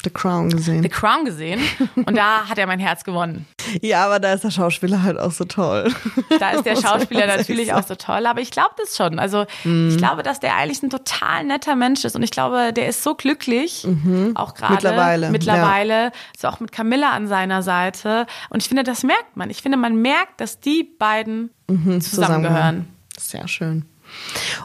The 0.04 0.10
Crown 0.10 0.50
gesehen. 0.50 0.84
The 0.84 0.90
Crown 0.90 1.26
gesehen 1.26 1.62
und 1.96 2.18
da 2.18 2.48
hat 2.48 2.58
er 2.58 2.68
mein 2.68 2.80
Herz 2.80 3.04
gewonnen. 3.04 3.46
Ja, 3.82 4.06
aber 4.06 4.20
da 4.20 4.34
ist 4.34 4.44
der 4.44 4.52
Schauspieler 4.52 5.02
halt 5.04 5.18
auch 5.18 5.32
so 5.32 5.46
toll. 5.46 5.94
Da 6.40 6.52
ist 6.52 6.66
der 6.66 6.76
Schauspieler 6.82 7.28
natürlich 7.28 7.74
auch 7.74 7.84
so 7.84 7.96
toll, 7.96 8.26
aber 8.26 8.42
ich 8.42 8.52
glaube 8.52 8.72
das 8.78 8.98
schon. 8.98 9.18
Also 9.20 9.46
mm. 9.64 9.90
ich 9.90 9.98
glaube, 9.98 10.24
dass 10.24 10.40
der 10.40 10.56
eigentlich 10.56 10.84
ein 10.84 10.90
total 10.90 11.46
netter 11.46 11.76
Mensch 11.76 12.04
ist 12.04 12.16
und 12.16 12.24
ich 12.24 12.32
glaube, 12.32 12.74
der 12.74 12.88
ist 12.88 13.04
so 13.04 13.16
glücklich, 13.16 13.86
mhm. 13.86 14.34
auch 14.36 14.54
gerade 14.56 14.74
mittlerweile. 14.74 15.30
Mittlerweile, 15.30 16.04
ja. 16.06 16.12
so 16.38 16.48
auch 16.50 16.60
mit 16.60 16.72
Camilla 16.72 17.12
an 17.12 17.28
seiner 17.28 17.64
Seite. 17.64 18.26
Und 18.50 18.62
ich 18.62 18.68
finde, 18.68 18.84
das 18.84 19.04
merkt 19.04 19.38
man. 19.38 19.50
Ich 19.50 19.62
finde, 19.62 19.78
man 19.78 19.96
merkt, 19.96 20.42
dass 20.42 20.60
die 20.60 20.84
beiden 20.84 21.52
mhm, 21.70 22.02
zusammengehören. 22.02 22.88
Sehr 23.18 23.48
schön. 23.48 23.86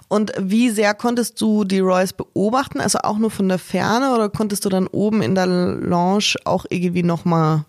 Und 0.08 0.32
wie 0.38 0.70
sehr 0.70 0.94
konntest 0.94 1.40
du 1.40 1.64
die 1.64 1.80
Royce 1.80 2.12
beobachten? 2.12 2.80
Also 2.80 3.00
auch 3.02 3.18
nur 3.18 3.30
von 3.30 3.48
der 3.48 3.58
Ferne 3.58 4.14
oder 4.14 4.28
konntest 4.28 4.64
du 4.64 4.68
dann 4.68 4.86
oben 4.86 5.22
in 5.22 5.34
der 5.34 5.46
Lounge 5.46 6.34
auch 6.44 6.66
irgendwie 6.70 7.02
nochmal 7.02 7.64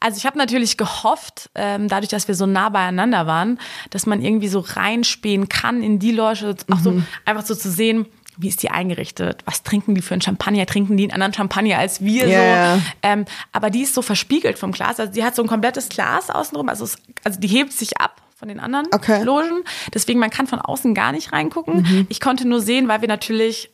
also 0.00 0.18
ich 0.18 0.26
habe 0.26 0.38
natürlich 0.38 0.76
gehofft, 0.76 1.50
ähm, 1.56 1.88
dadurch, 1.88 2.10
dass 2.10 2.28
wir 2.28 2.36
so 2.36 2.46
nah 2.46 2.68
beieinander 2.68 3.26
waren, 3.26 3.58
dass 3.90 4.06
man 4.06 4.22
irgendwie 4.22 4.46
so 4.46 4.60
reinspähen 4.60 5.48
kann 5.48 5.82
in 5.82 5.98
die 5.98 6.12
Lounge, 6.12 6.54
auch 6.70 6.78
so 6.78 6.92
mhm. 6.92 7.06
einfach 7.24 7.44
so 7.44 7.56
zu 7.56 7.70
sehen, 7.70 8.06
wie 8.36 8.48
ist 8.48 8.62
die 8.62 8.70
eingerichtet? 8.70 9.42
Was 9.44 9.62
trinken 9.62 9.94
die 9.94 10.02
für 10.02 10.14
einen 10.14 10.22
Champagner? 10.22 10.66
Trinken 10.66 10.96
die 10.96 11.04
einen 11.04 11.12
anderen 11.12 11.34
Champagner 11.34 11.78
als 11.78 12.02
wir 12.02 12.26
yeah. 12.26 12.76
so? 12.76 12.82
Ähm, 13.02 13.24
aber 13.52 13.70
die 13.70 13.82
ist 13.82 13.94
so 13.94 14.02
verspiegelt 14.02 14.58
vom 14.58 14.72
Glas. 14.72 14.98
Also 14.98 15.12
die 15.12 15.22
hat 15.22 15.36
so 15.36 15.42
ein 15.42 15.48
komplettes 15.48 15.88
Glas 15.88 16.30
außenrum. 16.30 16.68
Also, 16.68 16.84
es, 16.84 16.96
also 17.22 17.38
die 17.38 17.46
hebt 17.46 17.72
sich 17.72 18.00
ab 18.00 18.23
von 18.44 18.48
den 18.50 18.60
anderen 18.60 18.86
okay. 18.92 19.22
Logen. 19.22 19.64
Deswegen, 19.94 20.20
man 20.20 20.28
kann 20.28 20.46
von 20.46 20.60
außen 20.60 20.92
gar 20.92 21.12
nicht 21.12 21.32
reingucken. 21.32 21.76
Mhm. 21.76 22.06
Ich 22.10 22.20
konnte 22.20 22.46
nur 22.46 22.60
sehen, 22.60 22.88
weil 22.88 23.00
wir 23.00 23.08
natürlich 23.08 23.70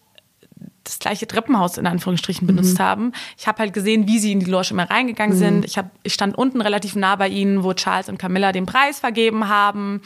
das 0.85 0.99
gleiche 0.99 1.27
Treppenhaus 1.27 1.77
in 1.77 1.87
Anführungsstrichen 1.87 2.47
benutzt 2.47 2.79
mhm. 2.79 2.83
haben. 2.83 3.13
Ich 3.37 3.49
habe 3.49 3.59
halt 3.59 3.73
gesehen, 3.73 4.07
wie 4.07 4.19
sie 4.19 4.33
in 4.33 4.41
die 4.41 4.47
Loge 4.47 4.69
immer 4.71 4.89
reingegangen 4.89 5.37
mhm. 5.37 5.41
sind. 5.41 5.65
Ich, 5.65 5.77
hab, 5.77 5.91
ich 6.05 6.15
stand 6.15 6.39
unten 6.39 6.61
relativ 6.61 6.95
nah 6.95 7.17
bei 7.17 7.29
ihnen, 7.29 7.65
wo 7.65 7.75
Charles 7.75 8.09
und 8.09 8.19
Camilla 8.19 8.53
den 8.53 8.67
Preis 8.67 9.01
vergeben 9.01 9.49
haben 9.49 10.01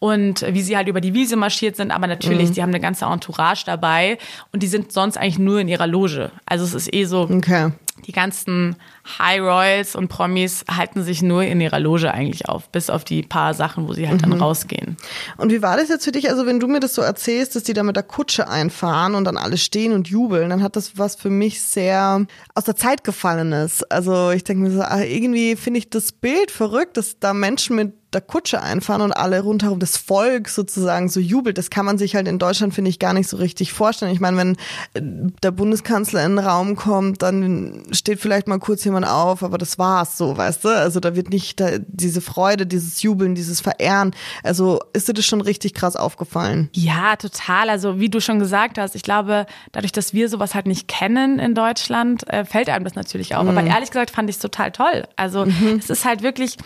und 0.00 0.44
wie 0.52 0.62
sie 0.62 0.76
halt 0.76 0.88
über 0.88 1.00
die 1.00 1.14
Wiese 1.14 1.36
marschiert 1.36 1.76
sind. 1.76 1.92
Aber 1.92 2.08
natürlich, 2.08 2.50
mhm. 2.50 2.54
die 2.54 2.62
haben 2.62 2.70
eine 2.70 2.80
ganze 2.80 3.04
Entourage 3.04 3.62
dabei 3.66 4.18
und 4.52 4.64
die 4.64 4.68
sind 4.68 4.92
sonst 4.92 5.16
eigentlich 5.16 5.38
nur 5.38 5.60
in 5.60 5.68
ihrer 5.68 5.86
Loge. 5.86 6.32
Also 6.44 6.64
es 6.64 6.74
ist 6.74 6.92
eh 6.92 7.04
so, 7.04 7.22
okay 7.22 7.70
die 8.06 8.12
ganzen 8.12 8.76
High 9.18 9.40
Royals 9.40 9.96
und 9.96 10.08
Promis 10.08 10.64
halten 10.70 11.02
sich 11.02 11.22
nur 11.22 11.42
in 11.44 11.60
ihrer 11.60 11.80
Loge 11.80 12.12
eigentlich 12.12 12.48
auf, 12.48 12.68
bis 12.70 12.90
auf 12.90 13.04
die 13.04 13.22
paar 13.22 13.54
Sachen, 13.54 13.88
wo 13.88 13.92
sie 13.92 14.08
halt 14.08 14.22
mhm. 14.22 14.30
dann 14.30 14.40
rausgehen. 14.40 14.96
Und 15.36 15.50
wie 15.50 15.62
war 15.62 15.76
das 15.76 15.88
jetzt 15.88 16.04
für 16.04 16.12
dich? 16.12 16.30
Also 16.30 16.46
wenn 16.46 16.60
du 16.60 16.68
mir 16.68 16.80
das 16.80 16.94
so 16.94 17.02
erzählst, 17.02 17.56
dass 17.56 17.62
die 17.62 17.72
da 17.72 17.82
mit 17.82 17.96
der 17.96 18.02
Kutsche 18.02 18.48
einfahren 18.48 19.14
und 19.14 19.24
dann 19.24 19.36
alle 19.36 19.56
stehen 19.56 19.92
und 19.92 20.08
jubeln, 20.08 20.50
dann 20.50 20.62
hat 20.62 20.76
das 20.76 20.98
was 20.98 21.14
für 21.14 21.30
mich 21.30 21.62
sehr 21.62 22.26
aus 22.54 22.64
der 22.64 22.76
Zeit 22.76 23.04
gefallenes. 23.04 23.82
Also 23.84 24.30
ich 24.30 24.44
denke 24.44 24.64
mir 24.64 24.70
so, 24.70 24.82
ach, 24.82 25.00
irgendwie 25.00 25.56
finde 25.56 25.78
ich 25.78 25.90
das 25.90 26.12
Bild 26.12 26.50
verrückt, 26.50 26.96
dass 26.96 27.18
da 27.18 27.32
Menschen 27.32 27.76
mit 27.76 27.92
der 28.12 28.20
Kutsche 28.22 28.62
einfahren 28.62 29.02
und 29.02 29.12
alle 29.12 29.42
rundherum 29.42 29.78
das 29.78 29.98
Volk 29.98 30.48
sozusagen 30.48 31.08
so 31.08 31.20
jubelt. 31.20 31.58
Das 31.58 31.68
kann 31.68 31.84
man 31.84 31.98
sich 31.98 32.16
halt 32.16 32.26
in 32.26 32.38
Deutschland, 32.38 32.72
finde 32.74 32.88
ich, 32.88 32.98
gar 32.98 33.12
nicht 33.12 33.28
so 33.28 33.36
richtig 33.36 33.72
vorstellen. 33.72 34.12
Ich 34.12 34.20
meine, 34.20 34.36
wenn 34.38 34.56
äh, 34.94 35.30
der 35.42 35.50
Bundeskanzler 35.50 36.24
in 36.24 36.36
den 36.36 36.44
Raum 36.44 36.74
kommt, 36.74 37.22
dann 37.22 37.82
steht 37.90 38.20
vielleicht 38.20 38.48
mal 38.48 38.58
kurz 38.58 38.84
jemand 38.84 38.97
auf, 39.04 39.42
aber 39.42 39.58
das 39.58 39.78
war's 39.78 40.16
so, 40.18 40.36
weißt 40.36 40.64
du? 40.64 40.68
Also 40.68 41.00
da 41.00 41.14
wird 41.16 41.30
nicht 41.30 41.60
da, 41.60 41.78
diese 41.86 42.20
Freude, 42.20 42.66
dieses 42.66 43.02
Jubeln, 43.02 43.34
dieses 43.34 43.60
Verehren. 43.60 44.14
Also 44.42 44.80
ist 44.92 45.08
dir 45.08 45.14
das 45.14 45.26
schon 45.26 45.40
richtig 45.40 45.74
krass 45.74 45.96
aufgefallen? 45.96 46.68
Ja, 46.72 47.16
total. 47.16 47.70
Also 47.70 48.00
wie 48.00 48.08
du 48.08 48.20
schon 48.20 48.38
gesagt 48.38 48.78
hast, 48.78 48.94
ich 48.94 49.02
glaube, 49.02 49.46
dadurch, 49.72 49.92
dass 49.92 50.12
wir 50.12 50.28
sowas 50.28 50.54
halt 50.54 50.66
nicht 50.66 50.88
kennen 50.88 51.38
in 51.38 51.54
Deutschland, 51.54 52.28
äh, 52.28 52.44
fällt 52.44 52.68
einem 52.68 52.84
das 52.84 52.94
natürlich 52.94 53.34
auf. 53.34 53.44
Mhm. 53.44 53.56
Aber 53.56 53.66
ehrlich 53.66 53.90
gesagt 53.90 54.10
fand 54.10 54.30
ich 54.30 54.36
es 54.36 54.42
total 54.42 54.72
toll. 54.72 55.06
Also 55.16 55.46
mhm. 55.46 55.76
es 55.78 55.90
ist 55.90 56.04
halt 56.04 56.22
wirklich 56.22 56.56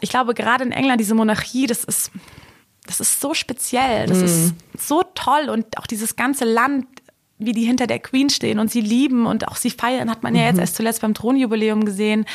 ich 0.00 0.10
glaube, 0.10 0.34
gerade 0.34 0.64
in 0.64 0.72
England, 0.72 1.00
diese 1.00 1.14
Monarchie, 1.14 1.66
das 1.66 1.84
ist, 1.84 2.10
das 2.86 3.00
ist 3.00 3.20
so 3.20 3.34
speziell, 3.34 4.06
das 4.06 4.18
mm. 4.18 4.24
ist 4.24 4.54
so 4.78 5.02
toll 5.14 5.48
und 5.48 5.78
auch 5.78 5.86
dieses 5.86 6.16
ganze 6.16 6.44
Land, 6.44 6.86
wie 7.38 7.52
die 7.52 7.64
hinter 7.64 7.86
der 7.86 7.98
Queen 7.98 8.30
stehen 8.30 8.58
und 8.58 8.70
sie 8.70 8.80
lieben 8.80 9.26
und 9.26 9.48
auch 9.48 9.56
sie 9.56 9.70
feiern, 9.70 10.10
hat 10.10 10.22
man 10.22 10.34
ja 10.34 10.44
jetzt 10.44 10.54
mhm. 10.54 10.60
erst 10.60 10.76
zuletzt 10.76 11.02
beim 11.02 11.14
Thronjubiläum 11.14 11.84
gesehen. 11.84 12.26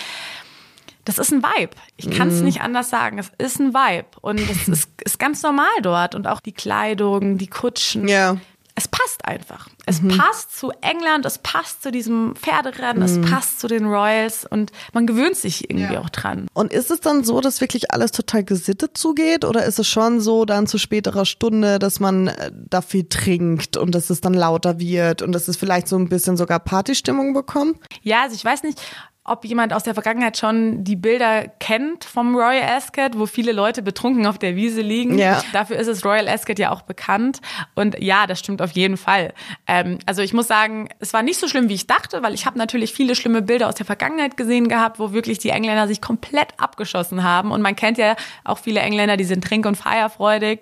Das 1.03 1.17
ist 1.17 1.31
ein 1.31 1.41
Vibe. 1.41 1.75
Ich 1.98 2.12
kann 2.12 2.27
es 2.27 2.41
mm. 2.41 2.46
nicht 2.46 2.62
anders 2.62 2.91
sagen. 2.91 3.17
Es 3.17 3.31
ist 3.39 3.60
ein 3.60 3.74
Vibe. 3.74 4.05
Und 4.22 4.39
es 4.39 4.67
ist, 4.67 4.89
ist, 5.03 5.17
ganz 5.17 5.41
normal 5.41 5.65
dort. 5.81 6.13
Und 6.13 6.27
auch 6.27 6.41
die 6.41 6.51
Kleidung, 6.51 7.39
die 7.39 7.48
Kutschen. 7.48 8.08
Ja 8.08 8.38
es 8.81 8.88
passt 8.88 9.25
einfach. 9.25 9.69
Es 9.85 10.01
mhm. 10.01 10.17
passt 10.17 10.57
zu 10.57 10.71
England, 10.81 11.25
es 11.25 11.38
passt 11.38 11.83
zu 11.83 11.91
diesem 11.91 12.35
Pferderennen, 12.35 12.97
mhm. 12.97 13.23
es 13.23 13.29
passt 13.29 13.60
zu 13.60 13.67
den 13.67 13.86
Royals 13.86 14.45
und 14.45 14.71
man 14.93 15.06
gewöhnt 15.06 15.36
sich 15.36 15.69
irgendwie 15.69 15.93
ja. 15.93 16.01
auch 16.01 16.10
dran. 16.10 16.47
Und 16.53 16.73
ist 16.73 16.89
es 16.89 16.99
dann 16.99 17.23
so, 17.23 17.41
dass 17.41 17.62
wirklich 17.62 17.91
alles 17.91 18.12
total 18.12 18.43
gesittet 18.43 18.97
zugeht 18.97 19.45
oder 19.45 19.65
ist 19.65 19.77
es 19.77 19.88
schon 19.88 20.19
so 20.19 20.45
dann 20.45 20.65
zu 20.65 20.77
späterer 20.77 21.25
Stunde, 21.25 21.77
dass 21.77 21.99
man 21.99 22.27
äh, 22.27 22.51
dafür 22.53 23.08
trinkt 23.08 23.77
und 23.77 23.93
dass 23.93 24.10
es 24.10 24.21
dann 24.21 24.34
lauter 24.34 24.79
wird 24.79 25.21
und 25.21 25.32
dass 25.32 25.47
es 25.47 25.58
vielleicht 25.58 25.88
so 25.88 25.95
ein 25.97 26.10
bisschen 26.10 26.38
sogar 26.38 26.60
Partystimmung 26.60 27.34
bekommt? 27.34 27.77
Ja, 28.01 28.23
also 28.23 28.36
ich 28.36 28.43
weiß 28.43 28.63
nicht, 28.63 28.82
ob 29.23 29.45
jemand 29.45 29.71
aus 29.71 29.84
der 29.84 29.93
Vergangenheit 29.93 30.38
schon 30.38 30.84
die 30.84 30.95
Bilder 30.95 31.47
kennt 31.60 32.05
vom 32.05 32.36
Royal 32.36 32.75
Ascot, 32.75 33.17
wo 33.19 33.27
viele 33.27 33.51
Leute 33.51 33.84
betrunken 33.84 34.25
auf 34.25 34.39
der 34.39 34.55
Wiese 34.55 34.81
liegen. 34.81 35.19
Ja. 35.19 35.43
Dafür 35.53 35.77
ist 35.77 35.88
es 35.88 36.03
Royal 36.03 36.27
Ascot 36.27 36.57
ja 36.57 36.71
auch 36.71 36.81
bekannt. 36.81 37.39
Und 37.75 37.99
ja, 37.99 38.25
das 38.25 38.39
stimmt 38.39 38.63
auf 38.63 38.71
jeden 38.71 38.97
Fall. 38.97 39.34
Ähm, 39.67 39.99
also 40.07 40.23
ich 40.23 40.34
muss 40.34 40.47
sagen, 40.47 40.89
es 40.99 41.13
war 41.13 41.21
nicht 41.21 41.39
so 41.39 41.47
schlimm, 41.47 41.69
wie 41.69 41.75
ich 41.75 41.86
dachte, 41.86 42.23
weil 42.23 42.34
ich 42.34 42.47
habe 42.47 42.57
natürlich 42.57 42.93
viele 42.93 43.13
schlimme 43.13 43.43
Bilder 43.43 43.67
aus 43.67 43.75
der 43.75 43.86
Vergangenheit 43.86 44.38
gesehen 44.38 44.67
gehabt, 44.67 44.97
wo 44.97 45.13
wirklich 45.13 45.38
die 45.38 45.49
Engländer 45.49 45.88
sich 45.88 46.01
komplett 46.01 46.49
abgeschossen 46.57 47.23
haben. 47.23 47.51
Und 47.51 47.62
man 47.62 47.75
kennt 47.75 47.99
ja 47.99 48.15
auch 48.43 48.57
viele 48.57 48.79
Engländer, 48.79 49.17
die 49.17 49.23
sind 49.23 49.43
trink- 49.43 49.67
und 49.67 49.75
feierfreudig. 49.75 50.62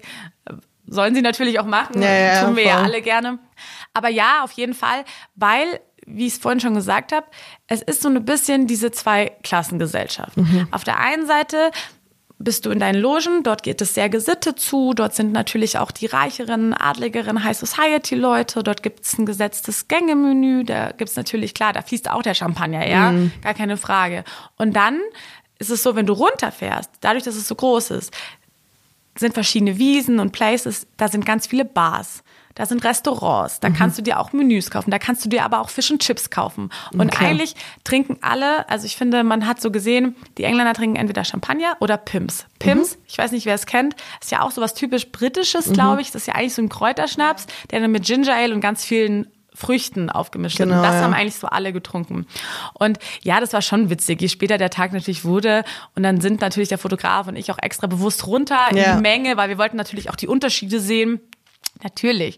Sollen 0.85 1.15
sie 1.15 1.21
natürlich 1.21 1.59
auch 1.59 1.65
machen, 1.65 2.01
ja, 2.01 2.11
ja, 2.11 2.43
tun 2.43 2.57
wir 2.57 2.63
voll. 2.63 2.71
ja 2.73 2.81
alle 2.81 3.01
gerne. 3.01 3.39
Aber 3.93 4.09
ja, 4.09 4.43
auf 4.43 4.51
jeden 4.53 4.73
Fall, 4.73 5.05
weil 5.35 5.79
wie 6.09 6.27
ich 6.27 6.33
es 6.33 6.39
vorhin 6.39 6.59
schon 6.59 6.73
gesagt 6.73 7.11
habe, 7.11 7.25
es 7.67 7.81
ist 7.81 8.01
so 8.01 8.09
ein 8.09 8.25
bisschen 8.25 8.67
diese 8.67 8.91
Zwei-Klassengesellschaft. 8.91 10.37
Mhm. 10.37 10.67
Auf 10.71 10.83
der 10.83 10.99
einen 10.99 11.27
Seite 11.27 11.71
bist 12.39 12.65
du 12.65 12.71
in 12.71 12.79
deinen 12.79 13.01
Logen, 13.01 13.43
dort 13.43 13.63
geht 13.63 13.81
es 13.81 13.93
sehr 13.93 14.09
gesittet 14.09 14.59
zu, 14.59 14.93
dort 14.93 15.13
sind 15.13 15.33
natürlich 15.33 15.77
auch 15.77 15.91
die 15.91 16.05
reicheren, 16.05 16.73
adligeren 16.73 17.43
High 17.43 17.57
Society 17.57 18.15
Leute, 18.15 18.63
dort 18.63 18.81
gibt 18.81 19.05
es 19.05 19.17
ein 19.17 19.25
gesetztes 19.25 19.89
Gängemenü, 19.89 20.63
da 20.63 20.91
gibt 20.91 21.09
es 21.09 21.17
natürlich, 21.17 21.53
klar, 21.53 21.73
da 21.73 21.81
fließt 21.81 22.09
auch 22.09 22.21
der 22.21 22.33
Champagner, 22.33 22.87
ja, 22.87 23.11
mhm. 23.11 23.33
gar 23.41 23.53
keine 23.53 23.75
Frage. 23.75 24.23
Und 24.55 24.73
dann 24.73 24.99
ist 25.59 25.69
es 25.69 25.83
so, 25.83 25.97
wenn 25.97 26.05
du 26.05 26.13
runterfährst, 26.13 26.89
dadurch, 27.01 27.25
dass 27.25 27.35
es 27.35 27.45
so 27.45 27.55
groß 27.55 27.91
ist, 27.91 28.13
sind 29.17 29.33
verschiedene 29.33 29.77
Wiesen 29.77 30.19
und 30.19 30.31
Places, 30.31 30.87
da 30.95 31.09
sind 31.09 31.25
ganz 31.25 31.45
viele 31.45 31.65
Bars 31.65 32.23
da 32.59 32.65
sind 32.65 32.83
Restaurants, 32.83 33.61
da 33.61 33.69
mhm. 33.69 33.73
kannst 33.75 33.97
du 33.97 34.01
dir 34.01 34.19
auch 34.19 34.33
Menüs 34.33 34.69
kaufen, 34.69 34.91
da 34.91 34.99
kannst 34.99 35.23
du 35.23 35.29
dir 35.29 35.45
aber 35.45 35.61
auch 35.61 35.69
Fish 35.69 35.89
und 35.91 36.01
Chips 36.01 36.29
kaufen. 36.29 36.69
Und 36.91 37.13
okay. 37.13 37.27
eigentlich 37.27 37.55
trinken 37.85 38.17
alle, 38.19 38.67
also 38.67 38.85
ich 38.85 38.97
finde, 38.97 39.23
man 39.23 39.47
hat 39.47 39.61
so 39.61 39.71
gesehen, 39.71 40.17
die 40.37 40.43
Engländer 40.43 40.73
trinken 40.73 40.97
entweder 40.97 41.23
Champagner 41.23 41.77
oder 41.79 41.95
Pims. 41.95 42.47
Pims, 42.59 42.97
mhm. 42.97 43.01
ich 43.07 43.17
weiß 43.17 43.31
nicht, 43.31 43.45
wer 43.45 43.55
es 43.55 43.65
kennt, 43.65 43.95
ist 44.19 44.31
ja 44.31 44.41
auch 44.41 44.51
so 44.51 44.61
was 44.61 44.73
typisch 44.73 45.09
Britisches, 45.09 45.67
mhm. 45.67 45.73
glaube 45.73 46.01
ich. 46.01 46.11
Das 46.11 46.23
ist 46.23 46.27
ja 46.27 46.35
eigentlich 46.35 46.53
so 46.53 46.61
ein 46.61 46.67
Kräuterschnaps, 46.67 47.47
der 47.71 47.79
dann 47.79 47.91
mit 47.91 48.03
Ginger 48.03 48.35
Ale 48.35 48.53
und 48.53 48.59
ganz 48.59 48.83
vielen 48.83 49.27
Früchten 49.53 50.09
aufgemischt 50.09 50.57
genau, 50.57 50.71
wird. 50.71 50.79
Und 50.79 50.83
das 50.83 50.95
ja. 50.95 51.01
haben 51.01 51.13
eigentlich 51.13 51.35
so 51.35 51.47
alle 51.47 51.73
getrunken. 51.73 52.25
Und 52.73 52.99
ja, 53.21 53.39
das 53.39 53.53
war 53.53 53.61
schon 53.61 53.89
witzig, 53.89 54.21
je 54.21 54.27
später 54.29 54.57
der 54.57 54.69
Tag 54.69 54.93
natürlich 54.93 55.25
wurde. 55.25 55.63
Und 55.95 56.03
dann 56.03 56.21
sind 56.21 56.41
natürlich 56.41 56.69
der 56.69 56.77
Fotograf 56.77 57.27
und 57.27 57.35
ich 57.35 57.51
auch 57.51 57.57
extra 57.61 57.87
bewusst 57.87 58.27
runter 58.27 58.57
in 58.71 58.77
ja. 58.77 58.95
die 58.95 59.01
Menge, 59.01 59.37
weil 59.37 59.49
wir 59.49 59.57
wollten 59.57 59.77
natürlich 59.77 60.09
auch 60.09 60.15
die 60.15 60.27
Unterschiede 60.27 60.79
sehen. 60.79 61.19
Natürlich. 61.83 62.37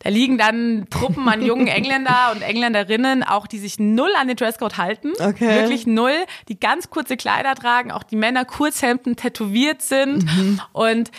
Da 0.00 0.10
liegen 0.10 0.36
dann 0.36 0.86
Truppen 0.90 1.28
an 1.28 1.42
jungen 1.42 1.66
Engländer 1.68 2.32
und 2.34 2.42
Engländerinnen, 2.42 3.22
auch 3.22 3.46
die 3.46 3.58
sich 3.58 3.78
null 3.78 4.10
an 4.18 4.26
den 4.26 4.36
Dresscode 4.36 4.76
halten. 4.76 5.12
Okay. 5.20 5.60
Wirklich 5.60 5.86
null. 5.86 6.14
Die 6.48 6.58
ganz 6.58 6.90
kurze 6.90 7.16
Kleider 7.16 7.54
tragen, 7.54 7.92
auch 7.92 8.02
die 8.02 8.16
Männer 8.16 8.44
Kurzhemden 8.44 9.14
tätowiert 9.14 9.82
sind. 9.82 10.24
Mhm. 10.24 10.60
Und 10.72 11.10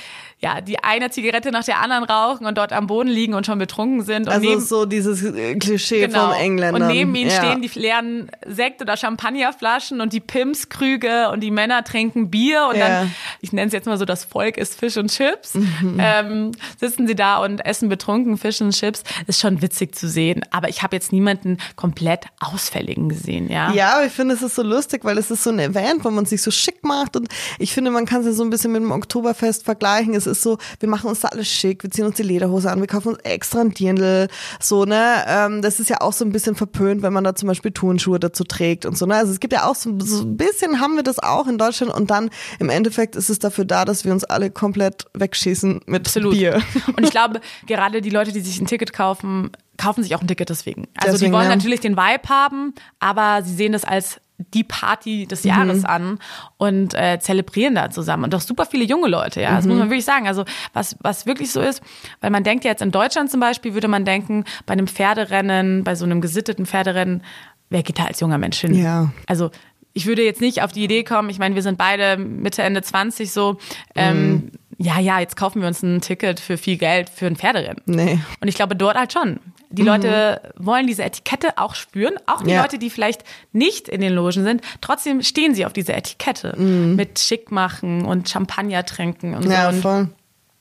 ja, 0.43 0.59
die 0.59 0.83
eine 0.83 1.09
Zigarette 1.09 1.51
nach 1.51 1.63
der 1.63 1.79
anderen 1.79 2.03
rauchen 2.03 2.45
und 2.45 2.57
dort 2.57 2.73
am 2.73 2.87
Boden 2.87 3.07
liegen 3.07 3.33
und 3.33 3.45
schon 3.45 3.59
betrunken 3.59 4.03
sind. 4.03 4.27
Und 4.27 4.33
also 4.33 4.49
neben, 4.49 4.59
so 4.61 4.85
dieses 4.85 5.23
äh, 5.23 5.55
Klischee 5.55 6.01
genau, 6.01 6.31
vom 6.31 6.33
Engländer. 6.33 6.81
Und 6.81 6.87
neben 6.87 7.15
ihnen 7.15 7.29
ja. 7.29 7.37
stehen 7.37 7.61
die 7.61 7.79
leeren 7.79 8.29
Sekt- 8.45 8.81
oder 8.81 8.97
Champagnerflaschen 8.97 10.01
und 10.01 10.11
die 10.11 10.19
Pimskrüge 10.19 11.29
und 11.29 11.39
die 11.39 11.49
Männer 11.49 11.85
trinken 11.85 12.29
Bier 12.29 12.67
und 12.69 12.75
ja. 12.75 12.89
dann, 12.89 13.15
ich 13.39 13.53
nenne 13.53 13.67
es 13.67 13.73
jetzt 13.73 13.85
mal 13.85 13.97
so, 13.97 14.03
das 14.03 14.25
Volk 14.25 14.57
isst 14.57 14.77
Fisch 14.77 14.97
und 14.97 15.09
Chips. 15.11 15.53
Mhm. 15.53 15.97
Ähm, 15.99 16.51
sitzen 16.77 17.07
sie 17.07 17.15
da 17.15 17.37
und 17.37 17.65
essen 17.65 17.87
betrunken 17.87 18.37
Fisch 18.37 18.59
und 18.59 18.71
Chips. 18.71 19.03
Ist 19.27 19.39
schon 19.39 19.61
witzig 19.61 19.95
zu 19.95 20.09
sehen. 20.09 20.43
Aber 20.51 20.67
ich 20.67 20.83
habe 20.83 20.93
jetzt 20.93 21.13
niemanden 21.13 21.57
komplett 21.77 22.25
Ausfälligen 22.41 23.07
gesehen, 23.07 23.49
ja. 23.49 23.71
Ja, 23.71 23.93
aber 23.95 24.07
ich 24.07 24.11
finde, 24.11 24.35
es 24.35 24.41
ist 24.41 24.55
so 24.55 24.63
lustig, 24.63 25.05
weil 25.05 25.17
es 25.17 25.31
ist 25.31 25.43
so 25.43 25.51
ein 25.51 25.59
Event, 25.59 26.03
wo 26.03 26.09
man 26.09 26.25
sich 26.25 26.41
so 26.41 26.51
schick 26.51 26.83
macht 26.83 27.15
und 27.15 27.29
ich 27.59 27.73
finde, 27.73 27.91
man 27.91 28.05
kann 28.05 28.19
es 28.19 28.25
ja 28.25 28.33
so 28.33 28.43
ein 28.43 28.49
bisschen 28.49 28.73
mit 28.73 28.81
dem 28.81 28.91
Oktoberfest 28.91 29.63
vergleichen. 29.63 30.13
Es 30.13 30.32
ist 30.33 30.43
so, 30.43 30.57
wir 30.79 30.89
machen 30.89 31.09
uns 31.09 31.21
da 31.21 31.29
alles 31.29 31.47
schick, 31.47 31.83
wir 31.83 31.89
ziehen 31.89 32.05
uns 32.05 32.17
die 32.17 32.23
Lederhose 32.23 32.69
an, 32.69 32.79
wir 32.79 32.87
kaufen 32.87 33.09
uns 33.09 33.19
extra 33.23 33.61
ein 33.61 33.71
Dirndl, 33.71 34.27
so, 34.59 34.85
ne, 34.85 35.23
ähm, 35.27 35.61
das 35.61 35.79
ist 35.79 35.89
ja 35.89 36.01
auch 36.01 36.13
so 36.13 36.25
ein 36.25 36.31
bisschen 36.31 36.55
verpönt, 36.55 37.01
wenn 37.01 37.13
man 37.13 37.23
da 37.23 37.35
zum 37.35 37.47
Beispiel 37.47 37.71
Turnschuhe 37.71 38.19
dazu 38.19 38.43
trägt 38.43 38.85
und 38.85 38.97
so, 38.97 39.05
ne, 39.05 39.15
also 39.15 39.31
es 39.31 39.39
gibt 39.39 39.53
ja 39.53 39.65
auch 39.65 39.75
so, 39.75 39.97
so 39.99 40.23
ein 40.23 40.37
bisschen 40.37 40.79
haben 40.79 40.95
wir 40.95 41.03
das 41.03 41.19
auch 41.19 41.47
in 41.47 41.57
Deutschland 41.57 41.93
und 41.93 42.11
dann 42.11 42.29
im 42.59 42.69
Endeffekt 42.69 43.15
ist 43.15 43.29
es 43.29 43.39
dafür 43.39 43.65
da, 43.65 43.85
dass 43.85 44.05
wir 44.05 44.11
uns 44.11 44.23
alle 44.23 44.51
komplett 44.51 45.05
wegschießen 45.13 45.81
mit 45.85 46.07
Absolut. 46.07 46.33
Bier. 46.33 46.61
Und 46.97 47.03
ich 47.03 47.11
glaube, 47.11 47.41
gerade 47.67 48.01
die 48.01 48.09
Leute, 48.09 48.31
die 48.31 48.41
sich 48.41 48.59
ein 48.59 48.67
Ticket 48.67 48.93
kaufen, 48.93 49.51
kaufen 49.77 50.03
sich 50.03 50.15
auch 50.15 50.21
ein 50.21 50.27
Ticket 50.27 50.49
deswegen. 50.49 50.87
Also 50.95 51.13
Deswegen, 51.13 51.31
die 51.31 51.37
wollen 51.37 51.49
ja. 51.49 51.55
natürlich 51.55 51.79
den 51.79 51.97
Vibe 51.97 52.29
haben, 52.29 52.73
aber 52.99 53.43
sie 53.43 53.53
sehen 53.53 53.71
das 53.71 53.85
als 53.85 54.19
die 54.53 54.63
Party 54.63 55.25
des 55.27 55.43
Jahres 55.43 55.79
Mhm. 55.79 55.85
an 55.85 56.19
und 56.57 56.93
äh, 56.93 57.19
zelebrieren 57.19 57.75
da 57.75 57.89
zusammen. 57.89 58.25
Und 58.25 58.33
doch 58.33 58.41
super 58.41 58.65
viele 58.65 58.83
junge 58.85 59.07
Leute, 59.07 59.41
ja. 59.41 59.55
Das 59.55 59.65
muss 59.65 59.73
Mhm. 59.75 59.79
man 59.79 59.89
wirklich 59.89 60.05
sagen. 60.05 60.27
Also 60.27 60.45
was, 60.73 60.95
was 61.01 61.25
wirklich 61.25 61.51
so 61.51 61.61
ist, 61.61 61.81
weil 62.21 62.29
man 62.31 62.43
denkt 62.43 62.65
ja 62.65 62.71
jetzt 62.71 62.81
in 62.81 62.91
Deutschland 62.91 63.29
zum 63.31 63.39
Beispiel, 63.39 63.73
würde 63.73 63.87
man 63.87 64.05
denken, 64.05 64.43
bei 64.65 64.73
einem 64.73 64.87
Pferderennen, 64.87 65.83
bei 65.83 65.95
so 65.95 66.05
einem 66.05 66.21
gesitteten 66.21 66.65
Pferderennen, 66.65 67.23
wer 67.69 67.83
geht 67.83 67.99
da 67.99 68.05
als 68.05 68.19
junger 68.19 68.37
Mensch 68.37 68.59
hin? 68.59 68.73
Ja. 68.75 69.11
Also 69.27 69.51
ich 69.93 70.05
würde 70.07 70.23
jetzt 70.23 70.41
nicht 70.41 70.61
auf 70.63 70.71
die 70.71 70.83
Idee 70.83 71.03
kommen, 71.03 71.29
ich 71.29 71.37
meine, 71.39 71.55
wir 71.55 71.61
sind 71.61 71.77
beide 71.77 72.17
Mitte, 72.17 72.63
Ende 72.63 72.81
20 72.81 73.31
so, 73.31 73.53
Mhm. 73.53 73.57
ähm, 73.95 74.51
ja, 74.79 74.99
ja, 74.99 75.19
jetzt 75.19 75.35
kaufen 75.37 75.61
wir 75.61 75.67
uns 75.67 75.83
ein 75.83 76.01
Ticket 76.01 76.39
für 76.39 76.57
viel 76.57 76.77
Geld 76.77 77.09
für 77.09 77.27
ein 77.27 77.35
Pferderennen. 77.35 77.81
Nee. 77.85 78.19
Und 78.41 78.47
ich 78.47 78.55
glaube, 78.55 78.75
dort 78.75 78.97
halt 78.97 79.13
schon. 79.13 79.39
Die 79.73 79.81
Leute 79.81 80.53
wollen 80.57 80.87
diese 80.87 81.03
Etikette 81.03 81.57
auch 81.57 81.75
spüren. 81.75 82.13
Auch 82.27 82.43
die 82.43 82.51
Ja. 82.51 82.61
Leute, 82.61 82.77
die 82.77 82.89
vielleicht 82.89 83.23
nicht 83.51 83.89
in 83.89 84.01
den 84.01 84.13
Logen 84.13 84.43
sind, 84.43 84.61
trotzdem 84.81 85.21
stehen 85.23 85.55
sie 85.55 85.65
auf 85.65 85.73
diese 85.73 85.93
Etikette. 85.93 86.55
Mit 86.57 87.19
Schick 87.19 87.51
machen 87.51 88.05
und 88.05 88.29
Champagner 88.29 88.85
trinken 88.85 89.33
und 89.35 89.49
Ja, 89.49 89.63
so. 89.63 89.75
Und 89.75 89.81
voll. 89.81 90.09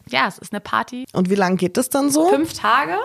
ja, 0.09 0.27
es 0.29 0.39
ist 0.39 0.53
eine 0.53 0.61
Party. 0.61 1.05
Und 1.13 1.29
wie 1.31 1.35
lang 1.35 1.57
geht 1.59 1.77
das 1.77 1.89
dann 1.91 2.11
so? 2.11 2.27
Fünf 2.29 2.55
Tage 2.55 2.97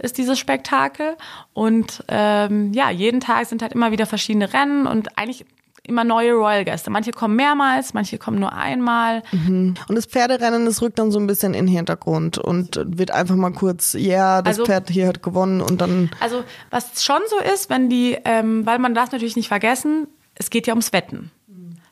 ist 0.00 0.18
dieses 0.18 0.38
Spektakel. 0.38 1.16
Und 1.52 2.04
ähm, 2.08 2.72
ja, 2.72 2.90
jeden 2.90 3.20
Tag 3.20 3.46
sind 3.46 3.62
halt 3.62 3.72
immer 3.72 3.90
wieder 3.92 4.06
verschiedene 4.06 4.52
Rennen 4.52 4.86
und 4.86 5.16
eigentlich 5.18 5.44
immer 5.88 6.04
neue 6.04 6.32
Royal-Gäste. 6.34 6.90
Manche 6.90 7.10
kommen 7.12 7.36
mehrmals, 7.36 7.94
manche 7.94 8.18
kommen 8.18 8.38
nur 8.38 8.52
einmal. 8.52 9.22
Und 9.32 9.76
das 9.88 10.06
Pferderennen, 10.06 10.64
das 10.66 10.82
rückt 10.82 10.98
dann 10.98 11.10
so 11.10 11.18
ein 11.18 11.26
bisschen 11.26 11.54
in 11.54 11.66
den 11.66 11.74
Hintergrund 11.74 12.38
und 12.38 12.80
wird 12.84 13.10
einfach 13.10 13.36
mal 13.36 13.52
kurz, 13.52 13.94
ja, 13.94 14.42
das 14.42 14.58
Also- 14.58 14.66
Pferd 14.66 14.90
hier 14.90 15.08
hat 15.08 15.22
gewonnen 15.22 15.60
und 15.60 15.80
dann, 15.80 16.10
Also 16.20 16.44
was 16.70 17.02
schon 17.02 17.20
so 17.28 17.38
ist, 17.54 17.70
wenn 17.70 17.88
die, 17.88 18.16
ähm, 18.24 18.64
weil 18.66 18.78
man 18.78 18.94
darf 18.94 19.12
natürlich 19.12 19.36
nicht 19.36 19.48
vergessen, 19.48 20.06
es 20.34 20.50
geht 20.50 20.66
ja 20.66 20.72
ums 20.74 20.92
Wetten. 20.92 21.30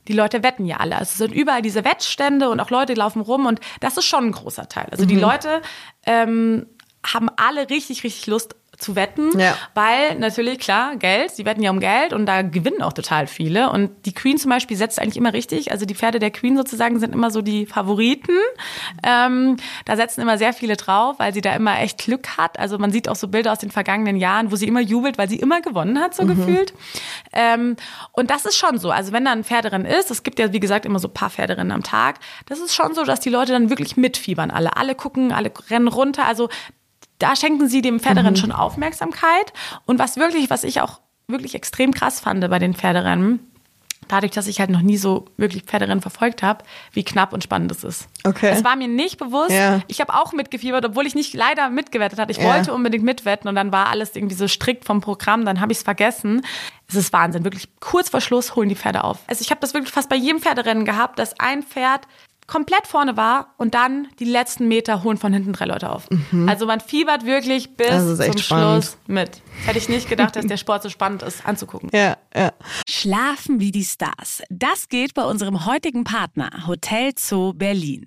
Die 0.08 0.12
Leute 0.12 0.44
wetten 0.44 0.66
ja 0.66 0.76
alle. 0.76 0.94
Also 0.96 1.10
Es 1.10 1.18
sind 1.18 1.34
überall 1.34 1.62
diese 1.62 1.84
Wettstände 1.84 2.48
und 2.48 2.60
auch 2.60 2.70
Leute 2.70 2.94
laufen 2.94 3.20
rum 3.20 3.46
und 3.46 3.58
das 3.80 3.96
ist 3.96 4.04
schon 4.04 4.26
ein 4.26 4.32
großer 4.32 4.68
Teil. 4.68 4.86
Also 4.92 5.04
die 5.04 5.16
Leute 5.16 5.62
ähm, 6.06 6.66
haben 7.04 7.28
alle 7.36 7.68
richtig, 7.70 8.04
richtig 8.04 8.26
Lust 8.28 8.54
zu 8.76 8.94
wetten, 8.96 9.38
Ja. 9.38 9.56
weil 9.74 10.16
natürlich, 10.18 10.58
klar, 10.58 10.96
Geld, 10.96 11.30
sie 11.30 11.44
wetten 11.44 11.62
ja 11.62 11.70
um 11.70 11.80
Geld 11.80 12.12
und 12.12 12.26
da 12.26 12.42
gewinnen 12.42 12.82
auch 12.82 12.92
total 12.92 13.26
viele. 13.26 13.70
Und 13.70 13.90
die 14.06 14.12
Queen 14.12 14.38
zum 14.38 14.50
Beispiel 14.50 14.76
setzt 14.76 15.00
eigentlich 15.00 15.16
immer 15.16 15.32
richtig. 15.32 15.72
Also 15.72 15.86
die 15.86 15.94
Pferde 15.94 16.18
der 16.18 16.30
Queen 16.30 16.56
sozusagen 16.56 16.98
sind 16.98 17.14
immer 17.14 17.30
so 17.30 17.42
die 17.42 17.66
Favoriten. 17.66 18.36
Ähm, 19.02 19.56
da 19.84 19.96
setzen 19.96 20.20
immer 20.20 20.38
sehr 20.38 20.52
viele 20.52 20.76
drauf, 20.76 21.18
weil 21.18 21.32
sie 21.34 21.40
da 21.40 21.54
immer 21.54 21.78
echt 21.80 21.98
Glück 21.98 22.36
hat. 22.36 22.58
Also 22.58 22.78
man 22.78 22.90
sieht 22.90 23.08
auch 23.08 23.16
so 23.16 23.28
Bilder 23.28 23.52
aus 23.52 23.58
den 23.58 23.70
vergangenen 23.70 24.16
Jahren, 24.16 24.50
wo 24.50 24.56
sie 24.56 24.66
immer 24.68 24.80
jubelt, 24.80 25.18
weil 25.18 25.28
sie 25.28 25.36
immer 25.36 25.60
gewonnen 25.60 25.98
hat, 26.00 26.14
so 26.14 26.26
gefühlt. 26.26 26.74
Ähm, 27.32 27.76
und 28.12 28.30
das 28.30 28.44
ist 28.44 28.56
schon 28.56 28.78
so. 28.78 28.90
Also 28.90 29.12
wenn 29.12 29.24
da 29.24 29.32
ein 29.32 29.44
Pferderennen 29.44 29.86
ist, 29.86 30.10
es 30.10 30.22
gibt 30.22 30.38
ja 30.38 30.52
wie 30.52 30.60
gesagt 30.60 30.84
immer 30.86 30.98
so 30.98 31.08
ein 31.08 31.14
paar 31.14 31.30
Pferderennen 31.30 31.72
am 31.72 31.82
Tag, 31.82 32.16
das 32.46 32.58
ist 32.60 32.74
schon 32.74 32.94
so, 32.94 33.04
dass 33.04 33.20
die 33.20 33.30
Leute 33.30 33.52
dann 33.52 33.70
wirklich 33.70 33.96
mitfiebern 33.96 34.50
alle. 34.50 34.76
Alle 34.76 34.94
gucken, 34.94 35.32
alle 35.32 35.50
rennen 35.70 35.88
runter. 35.88 36.26
Also 36.26 36.48
da 37.18 37.36
schenken 37.36 37.68
sie 37.68 37.82
dem 37.82 38.00
Pferderennen 38.00 38.36
schon 38.36 38.52
Aufmerksamkeit. 38.52 39.52
Und 39.86 39.98
was 39.98 40.16
wirklich, 40.16 40.50
was 40.50 40.64
ich 40.64 40.80
auch 40.80 41.00
wirklich 41.28 41.54
extrem 41.54 41.92
krass 41.92 42.20
fand 42.20 42.48
bei 42.48 42.58
den 42.58 42.74
Pferderennen, 42.74 43.40
dadurch, 44.08 44.32
dass 44.32 44.46
ich 44.46 44.60
halt 44.60 44.70
noch 44.70 44.82
nie 44.82 44.96
so 44.96 45.24
wirklich 45.36 45.64
Pferderennen 45.64 46.00
verfolgt 46.00 46.42
habe, 46.42 46.62
wie 46.92 47.02
knapp 47.02 47.32
und 47.32 47.42
spannend 47.42 47.72
es 47.72 47.82
ist. 47.82 48.06
Okay. 48.24 48.50
Es 48.52 48.62
war 48.62 48.76
mir 48.76 48.86
nicht 48.86 49.18
bewusst. 49.18 49.50
Ja. 49.50 49.80
Ich 49.88 50.00
habe 50.00 50.14
auch 50.14 50.32
mitgefiebert, 50.32 50.84
obwohl 50.84 51.06
ich 51.06 51.14
nicht 51.16 51.34
leider 51.34 51.70
mitgewettet 51.70 52.18
hatte. 52.18 52.30
Ich 52.30 52.38
Ja. 52.38 52.44
wollte 52.54 52.72
unbedingt 52.72 53.02
mitwetten 53.02 53.48
und 53.48 53.56
dann 53.56 53.72
war 53.72 53.88
alles 53.88 54.14
irgendwie 54.14 54.36
so 54.36 54.46
strikt 54.46 54.84
vom 54.84 55.00
Programm, 55.00 55.44
dann 55.44 55.60
habe 55.60 55.72
ich 55.72 55.78
es 55.78 55.84
vergessen. 55.84 56.42
Es 56.86 56.94
ist 56.94 57.12
Wahnsinn, 57.12 57.42
wirklich 57.42 57.68
kurz 57.80 58.08
vor 58.10 58.20
Schluss 58.20 58.54
holen 58.54 58.68
die 58.68 58.76
Pferde 58.76 59.02
auf. 59.02 59.18
Also 59.26 59.40
ich 59.42 59.50
habe 59.50 59.60
das 59.60 59.74
wirklich 59.74 59.92
fast 59.92 60.08
bei 60.08 60.16
jedem 60.16 60.40
Pferderennen 60.40 60.84
gehabt, 60.84 61.18
dass 61.18 61.40
ein 61.40 61.64
Pferd 61.64 62.02
komplett 62.46 62.86
vorne 62.86 63.16
war 63.16 63.54
und 63.56 63.74
dann 63.74 64.08
die 64.18 64.24
letzten 64.24 64.68
Meter 64.68 65.02
holen 65.02 65.16
von 65.16 65.32
hinten 65.32 65.52
drei 65.52 65.64
Leute 65.66 65.90
auf. 65.90 66.08
Also 66.46 66.66
man 66.66 66.80
fiebert 66.80 67.24
wirklich 67.26 67.76
bis 67.76 67.88
zum 68.18 68.38
spannend. 68.38 68.84
Schluss 68.84 68.98
mit. 69.06 69.42
Hätte 69.64 69.78
ich 69.78 69.88
nicht 69.88 70.08
gedacht, 70.08 70.36
dass 70.36 70.46
der 70.46 70.56
Sport 70.56 70.82
so 70.82 70.88
spannend 70.88 71.22
ist 71.22 71.46
anzugucken. 71.46 71.90
ja, 71.92 72.16
ja. 72.34 72.52
Schlafen 72.88 73.60
wie 73.60 73.72
die 73.72 73.84
Stars. 73.84 74.42
Das 74.50 74.88
geht 74.88 75.14
bei 75.14 75.24
unserem 75.24 75.66
heutigen 75.66 76.04
Partner 76.04 76.66
Hotel 76.66 77.12
Zoo 77.16 77.52
Berlin. 77.52 78.06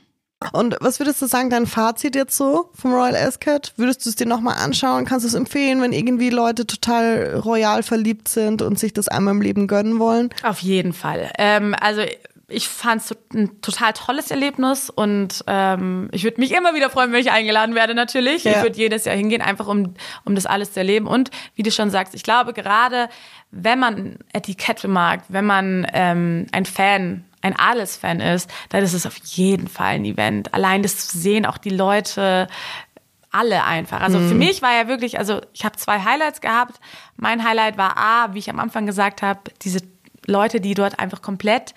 Und 0.53 0.75
was 0.81 0.99
würdest 0.99 1.21
du 1.21 1.27
sagen, 1.27 1.49
dein 1.49 1.67
Fazit 1.67 2.15
jetzt 2.15 2.35
so 2.35 2.71
vom 2.73 2.93
Royal 2.93 3.15
Ascot? 3.15 3.73
Würdest 3.77 4.05
du 4.05 4.09
es 4.09 4.15
dir 4.15 4.25
nochmal 4.25 4.55
anschauen? 4.57 5.05
Kannst 5.05 5.23
du 5.23 5.27
es 5.27 5.33
empfehlen, 5.35 5.81
wenn 5.81 5.93
irgendwie 5.93 6.29
Leute 6.29 6.65
total 6.65 7.35
royal 7.45 7.83
verliebt 7.83 8.27
sind 8.27 8.61
und 8.61 8.79
sich 8.79 8.93
das 8.93 9.07
einmal 9.07 9.35
im 9.35 9.41
Leben 9.41 9.67
gönnen 9.67 9.99
wollen? 9.99 10.29
Auf 10.43 10.59
jeden 10.59 10.93
Fall. 10.93 11.31
Ähm, 11.37 11.75
also 11.79 12.01
ich 12.51 12.67
fand 12.67 13.01
es 13.01 13.15
ein 13.33 13.61
total 13.61 13.93
tolles 13.93 14.29
Erlebnis 14.29 14.89
und 14.89 15.43
ähm, 15.47 16.09
ich 16.11 16.23
würde 16.23 16.39
mich 16.39 16.51
immer 16.51 16.75
wieder 16.75 16.89
freuen, 16.89 17.11
wenn 17.11 17.21
ich 17.21 17.31
eingeladen 17.31 17.75
werde 17.75 17.95
natürlich. 17.95 18.43
Ja. 18.43 18.51
Ich 18.51 18.61
würde 18.61 18.77
jedes 18.77 19.05
Jahr 19.05 19.15
hingehen, 19.15 19.41
einfach 19.41 19.67
um, 19.67 19.93
um 20.25 20.35
das 20.35 20.45
alles 20.45 20.73
zu 20.73 20.79
erleben. 20.79 21.07
Und 21.07 21.31
wie 21.55 21.63
du 21.63 21.71
schon 21.71 21.89
sagst, 21.89 22.13
ich 22.13 22.23
glaube 22.23 22.53
gerade, 22.53 23.09
wenn 23.51 23.79
man 23.79 24.17
Etikette 24.33 24.87
mag, 24.87 25.23
wenn 25.29 25.45
man 25.45 25.87
ähm, 25.93 26.47
ein 26.51 26.65
Fan 26.65 27.25
ein 27.41 27.57
Adelsfan 27.57 28.19
ist, 28.19 28.49
dann 28.69 28.83
ist 28.83 28.93
es 28.93 29.05
auf 29.05 29.17
jeden 29.17 29.67
Fall 29.67 29.95
ein 29.95 30.05
Event. 30.05 30.53
Allein 30.53 30.83
das 30.83 31.07
zu 31.07 31.17
sehen, 31.17 31.45
auch 31.45 31.57
die 31.57 31.69
Leute, 31.69 32.47
alle 33.31 33.63
einfach. 33.63 34.01
Also 34.01 34.19
für 34.19 34.35
mich 34.35 34.61
war 34.61 34.73
ja 34.73 34.87
wirklich, 34.87 35.17
also 35.17 35.41
ich 35.53 35.63
habe 35.63 35.77
zwei 35.77 35.99
Highlights 35.99 36.41
gehabt. 36.41 36.79
Mein 37.15 37.43
Highlight 37.43 37.77
war 37.77 37.97
A, 37.97 38.33
wie 38.33 38.39
ich 38.39 38.49
am 38.49 38.59
Anfang 38.59 38.85
gesagt 38.85 39.21
habe, 39.21 39.39
diese 39.61 39.79
Leute, 40.25 40.59
die 40.59 40.73
dort 40.73 40.99
einfach 40.99 41.21
komplett 41.21 41.73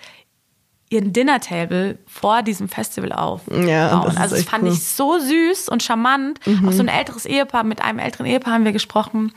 ihren 0.89 1.13
Dinner-Table 1.13 1.97
vor 2.05 2.43
diesem 2.43 2.69
Festival 2.69 3.11
aufbauen. 3.11 3.67
Ja, 3.67 4.03
das 4.05 4.17
also 4.17 4.35
das 4.35 4.45
fand 4.45 4.65
cool. 4.65 4.73
ich 4.73 4.85
so 4.85 5.17
süß 5.17 5.69
und 5.69 5.81
charmant. 5.81 6.39
Auch 6.65 6.71
so 6.71 6.81
ein 6.83 6.87
älteres 6.87 7.25
Ehepaar, 7.25 7.63
mit 7.63 7.81
einem 7.81 7.99
älteren 7.99 8.25
Ehepaar 8.25 8.53
haben 8.53 8.65
wir 8.65 8.71
gesprochen. 8.71 9.33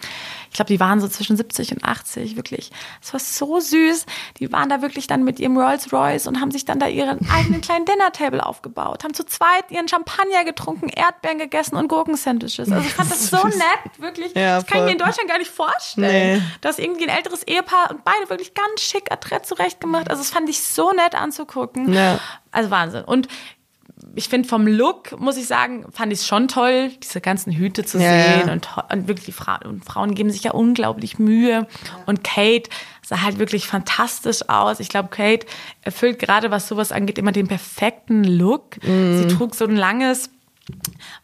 Ich 0.59 0.61
glaube, 0.67 0.75
die 0.75 0.81
waren 0.81 1.01
so 1.01 1.07
zwischen 1.07 1.37
70 1.37 1.71
und 1.71 1.85
80, 1.85 2.35
wirklich. 2.35 2.73
Es 3.01 3.13
war 3.13 3.21
so 3.21 3.61
süß. 3.61 4.07
Die 4.41 4.51
waren 4.51 4.69
da 4.69 4.83
wirklich 4.83 5.07
dann 5.07 5.23
mit 5.23 5.39
ihrem 5.39 5.57
Rolls 5.57 5.93
Royce 5.93 6.27
und 6.27 6.41
haben 6.41 6.51
sich 6.51 6.65
dann 6.65 6.81
da 6.81 6.89
ihren 6.89 7.31
eigenen 7.33 7.61
kleinen 7.61 7.85
Dinner-Table 7.85 8.45
aufgebaut, 8.45 9.05
haben 9.05 9.15
zu 9.15 9.25
zweit 9.25 9.71
ihren 9.71 9.87
Champagner 9.87 10.45
getrunken, 10.45 10.89
Erdbeeren 10.89 11.39
gegessen 11.39 11.77
und 11.77 11.87
Gurkensandwiches. 11.87 12.73
Also 12.73 12.85
ich 12.85 12.93
fand 12.93 13.09
das 13.09 13.27
so 13.31 13.37
nett, 13.37 13.99
wirklich. 13.99 14.35
Ja, 14.35 14.57
das 14.57 14.67
kann 14.67 14.79
ich 14.81 14.85
mir 14.87 14.93
in. 14.95 14.99
Deutschland 14.99 15.29
gar 15.29 15.39
nicht 15.39 15.53
vorstellen. 15.53 16.39
Nee. 16.39 16.43
Dass 16.61 16.81
irgendwie 16.81 17.09
ein 17.09 17.17
älteres 17.17 17.45
Ehepaar 17.45 17.93
und 17.93 18.03
beide 18.03 18.29
wirklich 18.29 18.53
ganz 18.55 18.81
schick 18.81 19.13
adrett 19.13 19.47
zurecht 19.47 19.81
gemacht. 19.81 20.11
Also 20.11 20.23
das 20.23 20.31
fand 20.33 20.49
ich 20.49 20.61
so 20.61 20.91
nett 20.91 21.15
anzugucken. 21.15 21.93
Ja. 21.93 22.19
Also 22.51 22.73
Wahnsinn. 22.73 23.05
Und 23.05 23.29
ich 24.15 24.29
finde 24.29 24.49
vom 24.49 24.67
Look, 24.67 25.19
muss 25.19 25.37
ich 25.37 25.47
sagen, 25.47 25.87
fand 25.93 26.13
ich 26.13 26.21
es 26.21 26.27
schon 26.27 26.49
toll, 26.49 26.91
diese 27.03 27.21
ganzen 27.21 27.53
Hüte 27.53 27.85
zu 27.85 27.99
Ja, 27.99 28.11
sehen 28.11 28.47
ja. 28.47 28.53
Und, 28.53 28.69
und 28.93 29.09
wirklich 29.09 29.27
die 29.27 29.33
Frauen, 29.33 29.63
und 29.65 29.85
Frauen 29.85 30.15
geben 30.15 30.31
sich 30.31 30.45
ja 30.45 30.53
unglaublich 30.53 31.19
Mühe. 31.19 31.67
Und 32.07 32.25
Kate 32.25 32.71
sah 33.05 33.23
halt 33.23 33.39
wirklich 33.39 33.67
fantastisch 33.67 34.49
aus. 34.49 34.81
Ich 34.81 34.89
glaube, 34.89 35.09
Kate 35.09 35.47
erfüllt 35.83 36.19
gerade, 36.19 36.51
was 36.51 36.69
sowas 36.69 36.93
angeht, 36.93 37.19
immer 37.19 37.33
den 37.33 37.49
perfekten 37.49 38.25
Look. 38.25 38.83
Mhm. 38.85 39.19
Sie 39.19 39.35
trug 39.35 39.55
so 39.55 39.65
ein 39.65 39.77
langes 39.77 40.31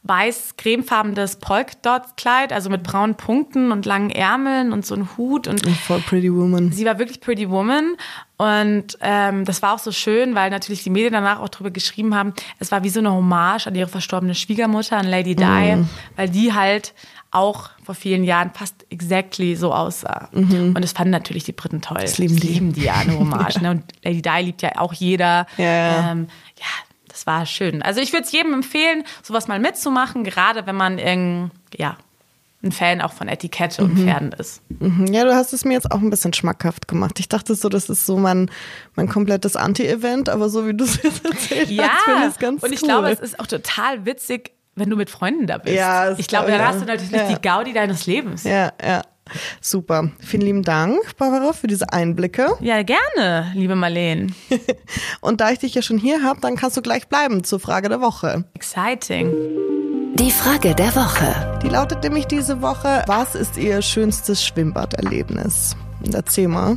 weiß-cremefarbenes 0.03 1.37
Polkdot-Kleid, 1.37 2.53
also 2.53 2.71
mit 2.71 2.83
braunen 2.83 3.17
Punkten 3.17 3.73
und 3.73 3.87
langen 3.87 4.11
Ärmeln 4.11 4.73
und 4.73 4.85
so 4.85 4.95
ein 4.95 5.09
Hut 5.17 5.49
und 5.49 5.67
Voll 5.69 6.01
Pretty 6.01 6.33
Woman. 6.33 6.73
sie 6.73 6.85
war 6.85 6.99
wirklich 6.99 7.21
Pretty 7.21 7.51
Woman 7.51 7.97
und 8.37 8.99
ähm, 9.01 9.45
das 9.45 9.63
war 9.63 9.75
auch 9.75 9.79
so 9.79 9.93
schön, 9.93 10.35
weil 10.35 10.51
natürlich 10.51 10.83
die 10.83 10.91
Medien 10.91 11.13
danach 11.13 11.41
auch 11.41 11.49
drüber 11.49 11.71
geschrieben 11.71 12.15
haben, 12.15 12.33
es 12.59 12.73
war 12.73 12.83
wie 12.83 12.89
so 12.89 13.01
eine 13.01 13.13
Hommage 13.13 13.67
an 13.67 13.75
ihre 13.75 13.89
verstorbene 13.89 14.35
Schwiegermutter, 14.35 14.97
an 14.97 15.07
Lady 15.07 15.37
Di, 15.37 15.85
weil 16.17 16.29
die 16.29 16.53
halt 16.53 16.95
auch 17.31 17.71
vor 17.83 17.95
vielen 17.95 18.25
Jahren 18.25 18.53
fast 18.55 18.87
exactly 18.91 19.57
so 19.57 19.75
aussah. 19.75 20.29
Und 20.33 20.81
das 20.81 20.93
fanden 20.93 21.11
natürlich 21.11 21.45
die 21.45 21.53
Briten 21.53 21.81
toll. 21.81 21.99
Das 22.01 22.19
lieben 22.19 22.37
die. 22.37 22.47
lieben 22.47 22.73
die 22.73 22.85
ja, 22.85 22.95
eine 22.95 23.19
Hommage. 23.19 23.61
ne? 23.61 23.71
Und 23.73 23.85
Lady 24.05 24.23
Di 24.23 24.41
liebt 24.43 24.63
ja 24.63 24.79
auch 24.79 24.93
jeder. 24.93 25.47
Ja, 25.57 25.65
ja. 25.65 26.13
Ähm, 26.13 26.29
ja 26.59 26.67
war 27.27 27.47
schön. 27.47 27.83
Also 27.83 28.01
ich 28.01 28.13
würde 28.13 28.25
es 28.27 28.33
jedem 28.33 28.53
empfehlen, 28.55 29.05
sowas 29.23 29.49
mal 29.49 29.59
mitzumachen, 29.59 30.25
gerade 30.25 30.67
wenn 30.67 30.77
man 30.77 30.99
irgend, 30.99 31.51
ja, 31.77 31.97
ein 32.63 32.73
Fan 32.73 33.03
auch 33.03 33.13
von 33.13 33.29
Etikette 33.29 33.83
und 33.85 33.99
Pferden 33.99 34.33
ist. 34.33 34.63
Mhm, 34.81 35.07
Ja, 35.13 35.25
du 35.25 35.35
hast 35.35 35.53
es 35.53 35.67
mir 35.67 35.75
jetzt 35.75 35.91
auch 35.93 36.01
ein 36.01 36.09
bisschen 36.09 36.33
schmackhaft 36.33 36.89
gemacht. 36.89 37.21
Ich 37.21 37.29
dachte 37.29 37.55
so, 37.55 37.69
das 37.69 37.91
ist 37.91 38.07
so 38.07 38.17
mein, 38.17 38.51
mein 38.97 39.07
komplettes 39.07 39.55
Anti-Event, 39.55 40.31
aber 40.31 40.49
so 40.49 40.67
wie 40.67 40.73
du 40.73 40.85
es 40.85 41.03
jetzt 41.03 41.23
erzählt 41.27 41.69
Ja, 41.71 41.89
hast, 41.91 42.05
finde 42.05 42.21
ich 42.23 42.29
es 42.33 42.39
ganz 42.39 42.63
und 42.63 42.73
ich 42.73 42.81
cool. 42.83 42.89
glaube, 42.89 43.11
es 43.11 43.21
ist 43.21 43.39
auch 43.39 43.47
total 43.47 44.07
witzig, 44.07 44.53
wenn 44.77 44.89
du 44.89 44.97
mit 44.97 45.11
Freunden 45.11 45.47
da 45.47 45.59
bist. 45.59 45.77
Ja, 45.77 46.13
ich 46.19 46.27
glaube, 46.27 46.51
dann 46.51 46.61
auch. 46.63 46.65
hast 46.69 46.81
du 46.81 46.87
natürlich 46.87 47.13
Ja. 47.13 47.29
die 47.29 47.41
Gaudi 47.43 47.75
deines 47.75 48.07
Lebens. 48.07 48.45
Ja, 48.45 48.73
ja. 48.83 49.03
Super. 49.61 50.11
Vielen 50.21 50.43
lieben 50.43 50.63
Dank, 50.63 51.17
Barbara, 51.17 51.53
für 51.53 51.67
diese 51.67 51.93
Einblicke. 51.93 52.57
Ja, 52.61 52.83
gerne, 52.83 53.53
liebe 53.55 53.75
Marleen. 53.75 54.35
Und 55.21 55.41
da 55.41 55.51
ich 55.51 55.59
dich 55.59 55.75
ja 55.75 55.83
schon 55.83 55.99
hier 55.99 56.23
habe, 56.23 56.41
dann 56.41 56.57
kannst 56.57 56.77
du 56.77 56.83
gleich 56.83 57.09
bleiben 57.09 57.45
zur 57.45 57.61
Frage 57.61 57.89
der 57.89 58.01
Woche. 58.01 58.45
Exciting. 58.55 59.33
Die 60.15 60.31
Frage 60.31 60.75
der 60.75 60.95
Woche. 60.95 61.59
Die 61.63 61.69
lautet 61.69 62.03
nämlich 62.05 62.27
diese 62.27 62.63
Woche, 62.63 63.03
was 63.07 63.35
ist 63.35 63.57
Ihr 63.57 63.83
schönstes 63.83 64.45
Schwimmbaderlebnis? 64.45 65.77
Erzähl 66.13 66.49
mal. 66.49 66.77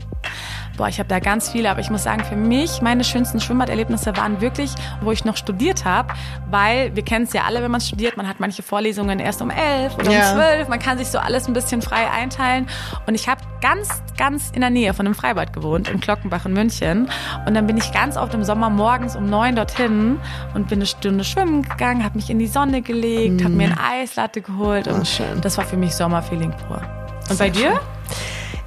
Boah, 0.78 0.88
ich 0.88 1.00
habe 1.00 1.10
da 1.10 1.20
ganz 1.20 1.50
viele, 1.50 1.72
aber 1.72 1.80
ich 1.80 1.90
muss 1.90 2.04
sagen, 2.04 2.24
für 2.24 2.36
mich, 2.36 2.82
meine 2.84 3.04
schönsten 3.04 3.40
Schwimmbaderlebnisse 3.42 4.16
waren 4.16 4.42
wirklich, 4.42 4.72
wo 5.02 5.12
ich 5.12 5.26
noch 5.26 5.36
studiert 5.36 5.86
habe, 5.86 6.14
weil 6.52 6.96
wir 6.96 7.04
kennen 7.04 7.26
es 7.26 7.34
ja 7.34 7.42
alle, 7.48 7.64
wenn 7.64 7.72
man 7.72 7.82
studiert, 7.82 8.16
man 8.16 8.28
hat 8.28 8.40
manche 8.40 8.62
Vorlesungen 8.62 9.20
erst 9.20 9.42
um 9.42 9.50
elf 9.50 9.96
oder 9.98 10.12
Ja. 10.12 10.20
um 10.32 10.38
zwölf, 10.38 10.68
man 10.70 10.78
kann 10.80 10.98
sich 11.00 11.08
so 11.08 11.18
alles 11.18 11.48
ein 11.48 11.54
bisschen 11.54 11.82
frei 11.82 12.10
einteilen 12.12 12.68
und 13.08 13.16
ich 13.16 13.28
habe 13.28 13.42
ganz, 13.60 13.90
ganz 14.18 14.52
in 14.52 14.62
der 14.62 14.70
Nähe 14.70 14.94
von 14.94 15.08
einem 15.08 15.16
Freibad 15.16 15.52
gewohnt, 15.52 15.90
in 15.90 16.00
Glockenbach 16.00 16.46
in 16.46 16.54
München 16.54 17.10
und 17.48 17.54
dann 17.56 17.66
bin 17.66 17.76
ich 17.78 17.92
ganz 17.92 18.16
oft 18.16 18.34
im 18.36 18.44
Sommer 18.44 18.70
morgens 18.70 19.16
um 19.16 19.28
neun 19.30 19.56
dorthin 19.56 20.20
und 20.54 20.68
bin 20.68 20.78
eine 20.78 20.86
Stunde 20.86 21.24
schwimmen 21.24 21.64
gegangen, 21.64 22.04
habe 22.04 22.16
mich 22.18 22.30
in 22.30 22.38
die 22.38 22.46
Sonne 22.48 22.84
gelegt, 22.84 23.44
habe 23.44 23.56
mir 23.56 23.70
ein 23.70 23.78
Eislatte 23.80 24.42
geholt 24.42 24.88
und 24.88 25.02
Ah, 25.02 25.06
schön. 25.06 25.42
das 25.42 25.58
war 25.58 25.66
für 25.66 25.76
mich 25.78 25.96
Sommerfeeling 25.96 26.52
pur. 26.68 26.82
Und 27.30 27.40
bei 27.40 27.50
dir? 27.50 27.80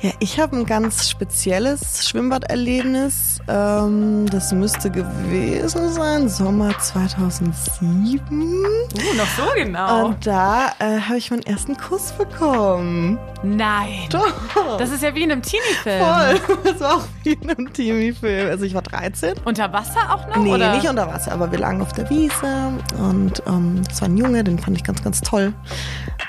Ja, 0.02 0.12
ich 0.18 0.40
habe 0.40 0.56
ein 0.56 0.64
ganz 0.64 1.10
spezielles 1.10 2.08
Schwimmbad-Erlebnis. 2.08 3.38
Ähm, 3.48 4.24
das 4.30 4.50
müsste 4.50 4.90
gewesen 4.90 5.92
sein, 5.92 6.26
Sommer 6.26 6.78
2007. 6.78 8.18
Uh, 8.30 9.16
noch 9.18 9.26
so 9.36 9.42
genau. 9.54 10.06
Und 10.06 10.26
da 10.26 10.72
äh, 10.78 11.00
habe 11.00 11.18
ich 11.18 11.30
meinen 11.30 11.42
ersten 11.42 11.76
Kuss 11.76 12.12
bekommen. 12.12 13.18
Nein. 13.42 14.08
Doch. 14.08 14.78
Das 14.78 14.90
ist 14.90 15.02
ja 15.02 15.14
wie 15.14 15.24
in 15.24 15.32
einem 15.32 15.42
Teenie-Film. 15.42 16.02
Voll. 16.02 16.58
Das 16.64 16.80
war 16.80 16.94
auch 16.96 17.04
wie 17.22 17.32
in 17.32 17.50
einem 17.50 17.70
Teenie-Film. 17.70 18.48
Also 18.48 18.64
ich 18.64 18.72
war 18.72 18.82
13. 18.82 19.34
Unter 19.44 19.70
Wasser 19.70 20.14
auch 20.14 20.26
noch? 20.28 20.36
Nee, 20.36 20.54
oder? 20.54 20.76
nicht 20.76 20.88
unter 20.88 21.08
Wasser, 21.08 21.32
aber 21.32 21.52
wir 21.52 21.58
lagen 21.58 21.82
auf 21.82 21.92
der 21.92 22.08
Wiese 22.08 22.72
und 22.98 23.42
ähm, 23.46 23.82
das 23.86 24.00
war 24.00 24.08
ein 24.08 24.16
Junge, 24.16 24.44
den 24.44 24.58
fand 24.58 24.78
ich 24.78 24.84
ganz, 24.84 25.02
ganz 25.02 25.20
toll. 25.20 25.52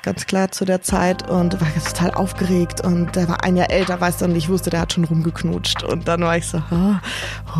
Ganz 0.04 0.26
klar 0.26 0.52
zu 0.52 0.66
der 0.66 0.82
Zeit 0.82 1.30
und 1.30 1.60
war 1.62 1.68
total 1.84 2.12
aufgeregt 2.12 2.82
und 2.82 3.16
der 3.16 3.28
war 3.28 3.44
ein 3.44 3.56
Jahr 3.56 3.70
älter, 3.70 4.00
weißt 4.00 4.22
du, 4.22 4.26
und 4.26 4.36
ich 4.36 4.50
wusste, 4.50 4.70
der 4.70 4.82
hat 4.82 4.94
schon 4.94 5.04
rumgeknutscht 5.04 5.84
und 5.84 6.08
dann 6.08 6.22
war 6.22 6.38
ich 6.38 6.48
so, 6.48 6.62
oh, 6.72 6.96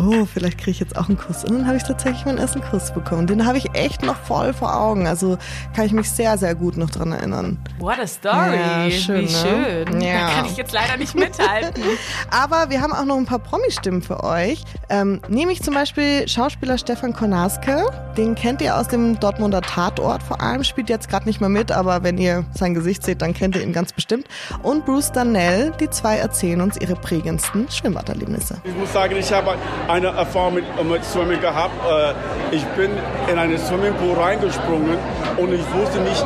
oh 0.00 0.26
vielleicht 0.26 0.58
kriege 0.58 0.72
ich 0.72 0.80
jetzt 0.80 0.96
auch 0.96 1.08
einen 1.08 1.18
Kuss. 1.18 1.44
Und 1.44 1.58
dann 1.58 1.66
habe 1.66 1.76
ich 1.76 1.84
tatsächlich 1.84 2.24
meinen 2.24 2.38
ersten 2.38 2.60
Kuss 2.62 2.92
bekommen. 2.92 3.26
Den 3.26 3.46
habe 3.46 3.58
ich 3.58 3.74
echt 3.74 4.02
noch 4.02 4.16
voll 4.16 4.52
vor 4.52 4.74
Augen, 4.74 5.06
also 5.06 5.38
kann 5.74 5.86
ich 5.86 5.92
mich 5.92 6.10
sehr, 6.10 6.38
sehr 6.38 6.54
gut 6.54 6.76
noch 6.76 6.90
dran 6.90 7.12
erinnern. 7.12 7.58
What 7.78 7.98
a 8.00 8.06
story. 8.06 8.56
Ja, 8.56 8.90
schön, 8.90 9.20
wie 9.20 9.32
ne? 9.32 9.84
schön. 9.86 10.00
Ja. 10.00 10.26
Da 10.26 10.34
kann 10.34 10.46
ich 10.46 10.56
jetzt 10.56 10.72
leider 10.72 10.96
nicht 10.96 11.14
mithalten. 11.14 11.82
Aber 12.30 12.70
wir 12.70 12.80
haben 12.80 12.92
auch 12.92 13.04
noch 13.04 13.16
ein 13.16 13.26
paar 13.26 13.38
Promi-Stimmen 13.38 14.02
für 14.02 14.24
euch. 14.24 14.62
Ähm, 14.88 15.20
nämlich 15.28 15.62
zum 15.62 15.74
Beispiel 15.74 16.28
Schauspieler 16.28 16.78
Stefan 16.78 17.12
Konarske. 17.12 17.86
Den 18.16 18.34
kennt 18.34 18.62
ihr 18.62 18.76
aus 18.76 18.88
dem 18.88 19.18
Dortmunder 19.20 19.60
Tatort 19.60 20.22
vor 20.22 20.40
allem. 20.40 20.64
Spielt 20.64 20.88
jetzt 20.88 21.08
gerade 21.08 21.26
nicht 21.26 21.40
mehr 21.40 21.48
mit, 21.48 21.72
aber 21.72 22.02
wenn 22.02 22.18
ihr 22.18 22.21
sein 22.54 22.74
Gesicht 22.74 23.02
seht, 23.04 23.22
dann 23.22 23.34
kennt 23.34 23.56
ihr 23.56 23.62
ihn 23.62 23.72
ganz 23.72 23.92
bestimmt. 23.92 24.26
Und 24.62 24.84
Bruce 24.86 25.12
Darnell. 25.12 25.72
Die 25.80 25.88
zwei 25.90 26.16
erzählen 26.18 26.60
uns 26.60 26.76
ihre 26.80 26.94
prägendsten 26.94 27.70
Schwimmbaderlebnisse. 27.70 28.56
Ich 28.64 28.74
muss 28.76 28.92
sagen, 28.92 29.16
ich 29.16 29.32
habe 29.32 29.54
eine 29.88 30.08
Erfahrung 30.08 30.54
mit, 30.54 30.64
mit 30.84 31.04
Swimming 31.04 31.40
gehabt. 31.40 31.74
Äh, 31.84 32.14
Ich 32.54 32.64
bin 32.76 32.90
in 33.30 33.38
einen 33.38 33.58
Swimmingpool 33.58 34.14
reingesprungen 34.14 34.98
und 35.38 35.52
ich 35.52 35.64
wusste 35.74 36.00
nicht, 36.00 36.24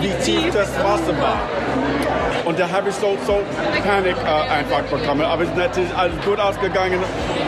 wie 0.00 0.12
tief 0.24 0.52
das 0.52 0.68
Wasser 0.82 1.16
war. 1.20 1.38
Und 2.50 2.58
da 2.58 2.68
habe 2.68 2.88
ich 2.88 2.96
so, 2.96 3.16
so 3.24 3.38
Panik 3.86 4.16
äh, 4.24 4.50
einfach 4.50 4.82
bekommen. 4.90 5.22
Aber 5.22 5.44
es 5.44 5.50
ist 5.50 5.56
natürlich 5.56 5.96
alles 5.96 6.14
gut 6.24 6.40
ausgegangen. 6.40 6.98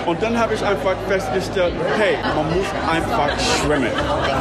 Und 0.06 0.22
dann 0.22 0.38
habe 0.38 0.54
ich 0.54 0.64
einfach 0.64 0.94
festgestellt, 1.08 1.74
hey, 1.98 2.18
man 2.36 2.46
muss 2.56 2.66
einfach 2.88 3.30
schwimmen. 3.40 3.90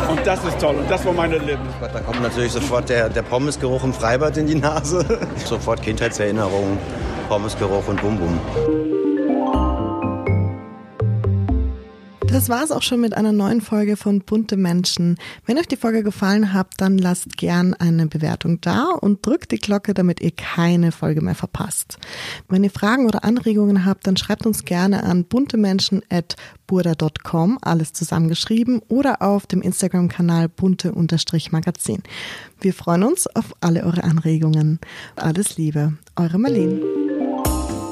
Und 0.07 0.19
das 0.23 0.45
ist 0.45 0.59
toll. 0.59 0.75
Und 0.75 0.91
das 0.91 1.03
war 1.03 1.13
meine 1.13 1.39
Leben. 1.39 1.63
Da 1.81 1.99
kommt 2.01 2.21
natürlich 2.21 2.51
sofort 2.51 2.89
der, 2.89 3.09
der 3.09 3.23
Pommesgeruch 3.23 3.83
im 3.83 3.91
Freibad 3.91 4.37
in 4.37 4.45
die 4.45 4.53
Nase. 4.53 5.03
Sofort 5.45 5.81
Kindheitserinnerungen, 5.81 6.77
Pommesgeruch 7.27 7.87
und 7.87 7.99
Bum 7.99 8.19
Bum. 8.19 8.90
Das 12.31 12.47
war's 12.47 12.71
auch 12.71 12.81
schon 12.81 13.01
mit 13.01 13.13
einer 13.13 13.33
neuen 13.33 13.59
Folge 13.59 13.97
von 13.97 14.21
Bunte 14.21 14.55
Menschen. 14.55 15.17
Wenn 15.45 15.57
euch 15.57 15.67
die 15.67 15.75
Folge 15.75 16.01
gefallen 16.01 16.53
hat, 16.53 16.75
dann 16.77 16.97
lasst 16.97 17.35
gern 17.35 17.73
eine 17.73 18.07
Bewertung 18.07 18.61
da 18.61 18.85
und 18.85 19.25
drückt 19.25 19.51
die 19.51 19.57
Glocke, 19.57 19.93
damit 19.93 20.21
ihr 20.21 20.31
keine 20.31 20.93
Folge 20.93 21.19
mehr 21.19 21.35
verpasst. 21.35 21.97
Wenn 22.47 22.63
ihr 22.63 22.71
Fragen 22.71 23.05
oder 23.05 23.25
Anregungen 23.25 23.85
habt, 23.85 24.07
dann 24.07 24.15
schreibt 24.15 24.45
uns 24.45 24.63
gerne 24.63 25.03
an 25.03 25.25
buntemenschen.burda.com, 25.25 27.59
alles 27.61 27.91
zusammengeschrieben, 27.91 28.81
oder 28.87 29.21
auf 29.21 29.45
dem 29.45 29.61
Instagram-Kanal 29.61 30.47
bunte-magazin. 30.47 32.01
Wir 32.61 32.73
freuen 32.73 33.03
uns 33.03 33.27
auf 33.27 33.53
alle 33.59 33.83
eure 33.83 34.05
Anregungen. 34.05 34.79
Alles 35.17 35.57
Liebe, 35.57 35.97
eure 36.15 36.39
Marlene. 36.39 37.00